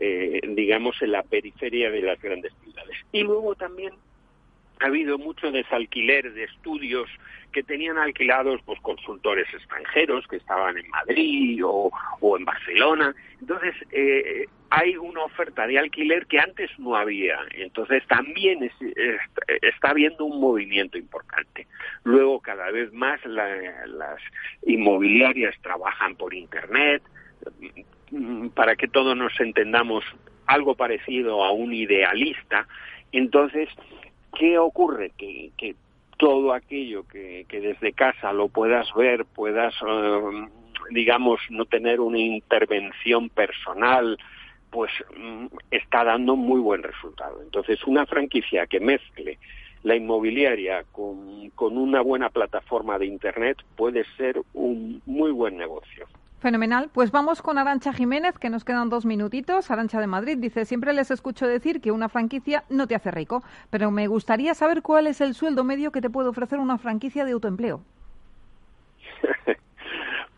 [0.00, 2.96] eh, digamos, en la periferia de las grandes ciudades.
[3.10, 3.92] Y luego también
[4.80, 7.08] ha habido mucho desalquiler de estudios
[7.52, 11.90] que tenían alquilados pues consultores extranjeros que estaban en Madrid o,
[12.36, 13.14] en Barcelona.
[13.40, 17.38] Entonces, eh, hay una oferta de alquiler que antes no había.
[17.52, 18.70] Entonces, también
[19.62, 21.66] está habiendo un movimiento importante.
[22.04, 24.20] Luego, cada vez más las
[24.66, 27.02] inmobiliarias trabajan por Internet.
[28.54, 30.04] Para que todos nos entendamos,
[30.46, 32.66] algo parecido a un idealista.
[33.12, 33.68] Entonces,
[34.36, 35.12] ¿qué ocurre?
[35.16, 35.76] Que, que
[36.16, 40.48] todo aquello que, que, desde casa lo puedas ver, puedas, eh,
[40.90, 44.18] digamos, no tener una intervención personal,
[44.70, 47.40] pues mm, está dando muy buen resultado.
[47.42, 49.38] Entonces, una franquicia que mezcle
[49.84, 56.06] la inmobiliaria con, con una buena plataforma de Internet puede ser un muy buen negocio.
[56.40, 56.88] Fenomenal.
[56.92, 59.70] Pues vamos con Arancha Jiménez, que nos quedan dos minutitos.
[59.72, 63.42] Arancha de Madrid dice, siempre les escucho decir que una franquicia no te hace rico,
[63.70, 67.24] pero me gustaría saber cuál es el sueldo medio que te puede ofrecer una franquicia
[67.24, 67.82] de autoempleo.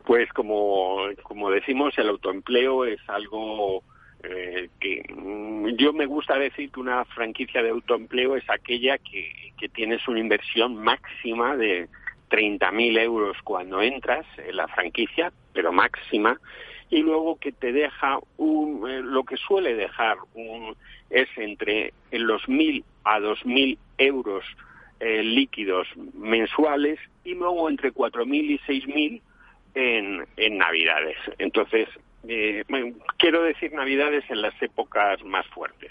[0.07, 3.83] pues como, como decimos, el autoempleo es algo
[4.23, 9.53] eh, que mm, yo me gusta decir que una franquicia de autoempleo es aquella que,
[9.59, 11.91] que tienes una inversión máxima de
[12.31, 16.39] 30.000 euros cuando entras en la franquicia, pero máxima,
[16.89, 20.77] y luego que te deja un, eh, lo que suele dejar un,
[21.09, 24.45] es entre en los 1.000 a 2.000 euros
[24.99, 29.21] eh, líquidos mensuales y luego entre 4.000 y 6.000
[29.75, 31.17] en, en Navidades.
[31.39, 31.89] Entonces,
[32.29, 32.65] eh,
[33.17, 35.91] quiero decir Navidades en las épocas más fuertes.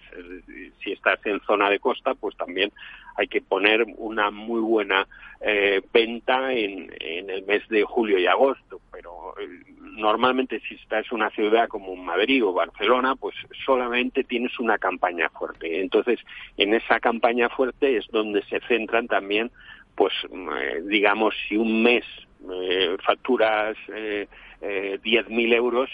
[0.84, 2.71] Si estás en zona de costa, pues también
[3.17, 5.07] hay que poner una muy buena
[5.41, 8.80] eh, venta en, en, el mes de julio y agosto.
[8.91, 9.47] Pero eh,
[9.97, 15.30] normalmente si estás en una ciudad como Madrid o Barcelona, pues solamente tienes una campaña
[15.30, 15.82] fuerte.
[15.82, 16.19] Entonces,
[16.57, 19.51] en esa campaña fuerte es donde se centran también,
[19.95, 22.05] pues, eh, digamos, si un mes
[23.05, 24.27] facturas eh,
[25.03, 25.89] 10.000 euros,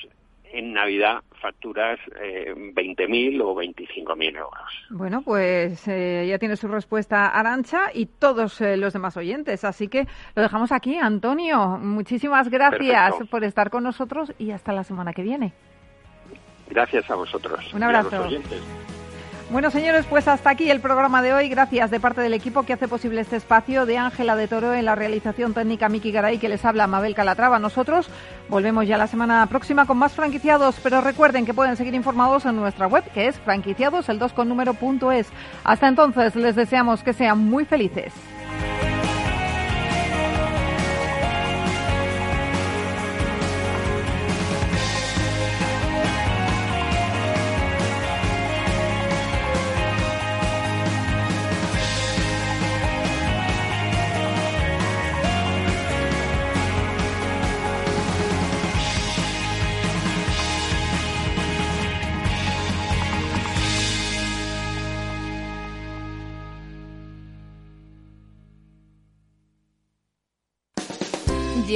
[0.52, 4.86] en Navidad facturas eh, 20.000 o 25.000 euros.
[4.90, 9.64] Bueno, pues eh, ya tiene su respuesta Arancha y todos eh, los demás oyentes.
[9.64, 10.98] Así que lo dejamos aquí.
[10.98, 15.54] Antonio, muchísimas gracias por estar con nosotros y hasta la semana que viene.
[16.70, 17.74] Gracias a vosotros.
[17.74, 18.28] Un abrazo.
[19.52, 21.50] Bueno, señores, pues hasta aquí el programa de hoy.
[21.50, 24.86] Gracias de parte del equipo que hace posible este espacio de Ángela de Toro en
[24.86, 27.60] la realización técnica Miki Garay que les habla Mabel Calatrava.
[27.60, 28.10] Nosotros
[28.50, 32.56] volvemos ya la semana próxima con más franquiciados, pero recuerden que pueden seguir informados en
[32.56, 34.76] nuestra web que es franquiciados el 2 con número
[35.12, 35.28] es.
[35.64, 38.14] Hasta entonces les deseamos que sean muy felices.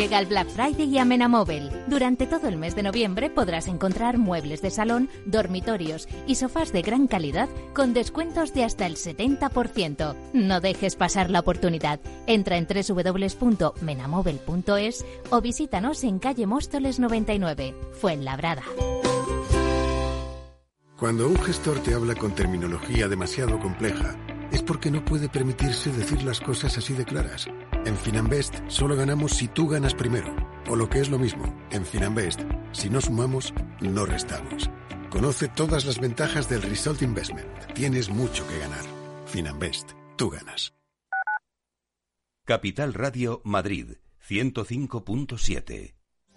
[0.10, 1.70] Llega Black Friday y a Móvil.
[1.86, 6.82] Durante todo el mes de noviembre podrás encontrar muebles de salón, dormitorios y sofás de
[6.82, 10.16] gran calidad con descuentos de hasta el 70%.
[10.34, 12.00] No dejes pasar la oportunidad.
[12.26, 18.64] Entra en www.menamóvil.es o visítanos en calle Móstoles 99, Fuenlabrada.
[21.00, 24.18] Cuando un gestor te habla con terminología demasiado compleja,
[24.52, 27.48] es porque no puede permitirse decir las cosas así de claras.
[27.86, 30.36] En Finanbest solo ganamos si tú ganas primero.
[30.68, 32.42] O lo que es lo mismo, en Finanbest,
[32.74, 34.70] si no sumamos, no restamos.
[35.10, 37.48] Conoce todas las ventajas del Result Investment.
[37.74, 38.84] Tienes mucho que ganar.
[39.26, 40.74] Finanbest, tú ganas.
[42.46, 43.94] Capital Radio Madrid,
[44.28, 45.99] 105.7.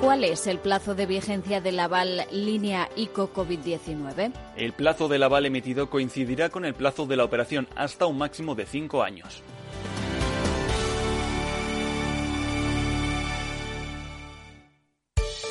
[0.00, 4.32] ¿Cuál es el plazo de vigencia del aval línea ICO COVID-19?
[4.56, 8.54] El plazo del aval emitido coincidirá con el plazo de la operación hasta un máximo
[8.54, 9.42] de cinco años.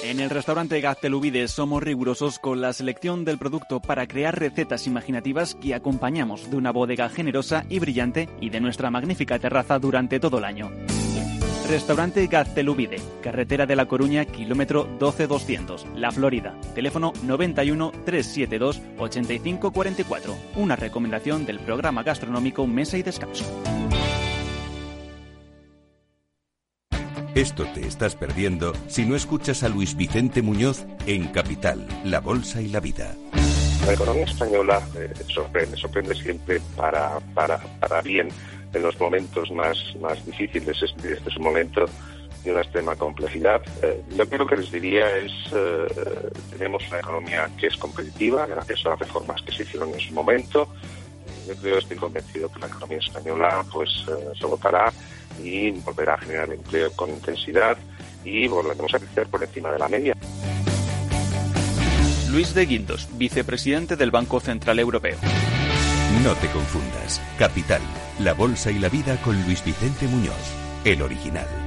[0.05, 5.55] En el restaurante Gaztelubides somos rigurosos con la selección del producto para crear recetas imaginativas
[5.55, 10.37] que acompañamos de una bodega generosa y brillante y de nuestra magnífica terraza durante todo
[10.37, 10.69] el año.
[11.67, 16.53] Restaurante Gaztelubide, carretera de La Coruña, kilómetro 12200, La Florida.
[16.75, 20.35] Teléfono 91 372 8544.
[20.57, 23.45] Una recomendación del programa gastronómico Mesa y Descanso.
[27.33, 32.61] Esto te estás perdiendo si no escuchas a Luis Vicente Muñoz en Capital, La Bolsa
[32.61, 33.13] y la Vida.
[33.85, 38.29] La economía española eh, sorprende, sorprende siempre para, para, para bien
[38.75, 40.81] en los momentos más, más difíciles.
[40.81, 41.85] Este, este es un momento
[42.43, 43.61] de una extrema complejidad.
[43.81, 48.85] Eh, que lo que les diría es, eh, tenemos una economía que es competitiva gracias
[48.85, 50.67] a las reformas que se hicieron en su momento.
[51.47, 54.91] Yo creo, estoy convencido que la economía española pues eh, se votará
[55.43, 57.77] y volverá a generar empleo con intensidad
[58.23, 60.15] y volveremos a crecer por encima de la media.
[62.31, 65.17] Luis de Guindos, vicepresidente del Banco Central Europeo.
[66.23, 67.21] No te confundas.
[67.37, 67.81] Capital,
[68.19, 70.33] la bolsa y la vida con Luis Vicente Muñoz,
[70.83, 71.64] el original.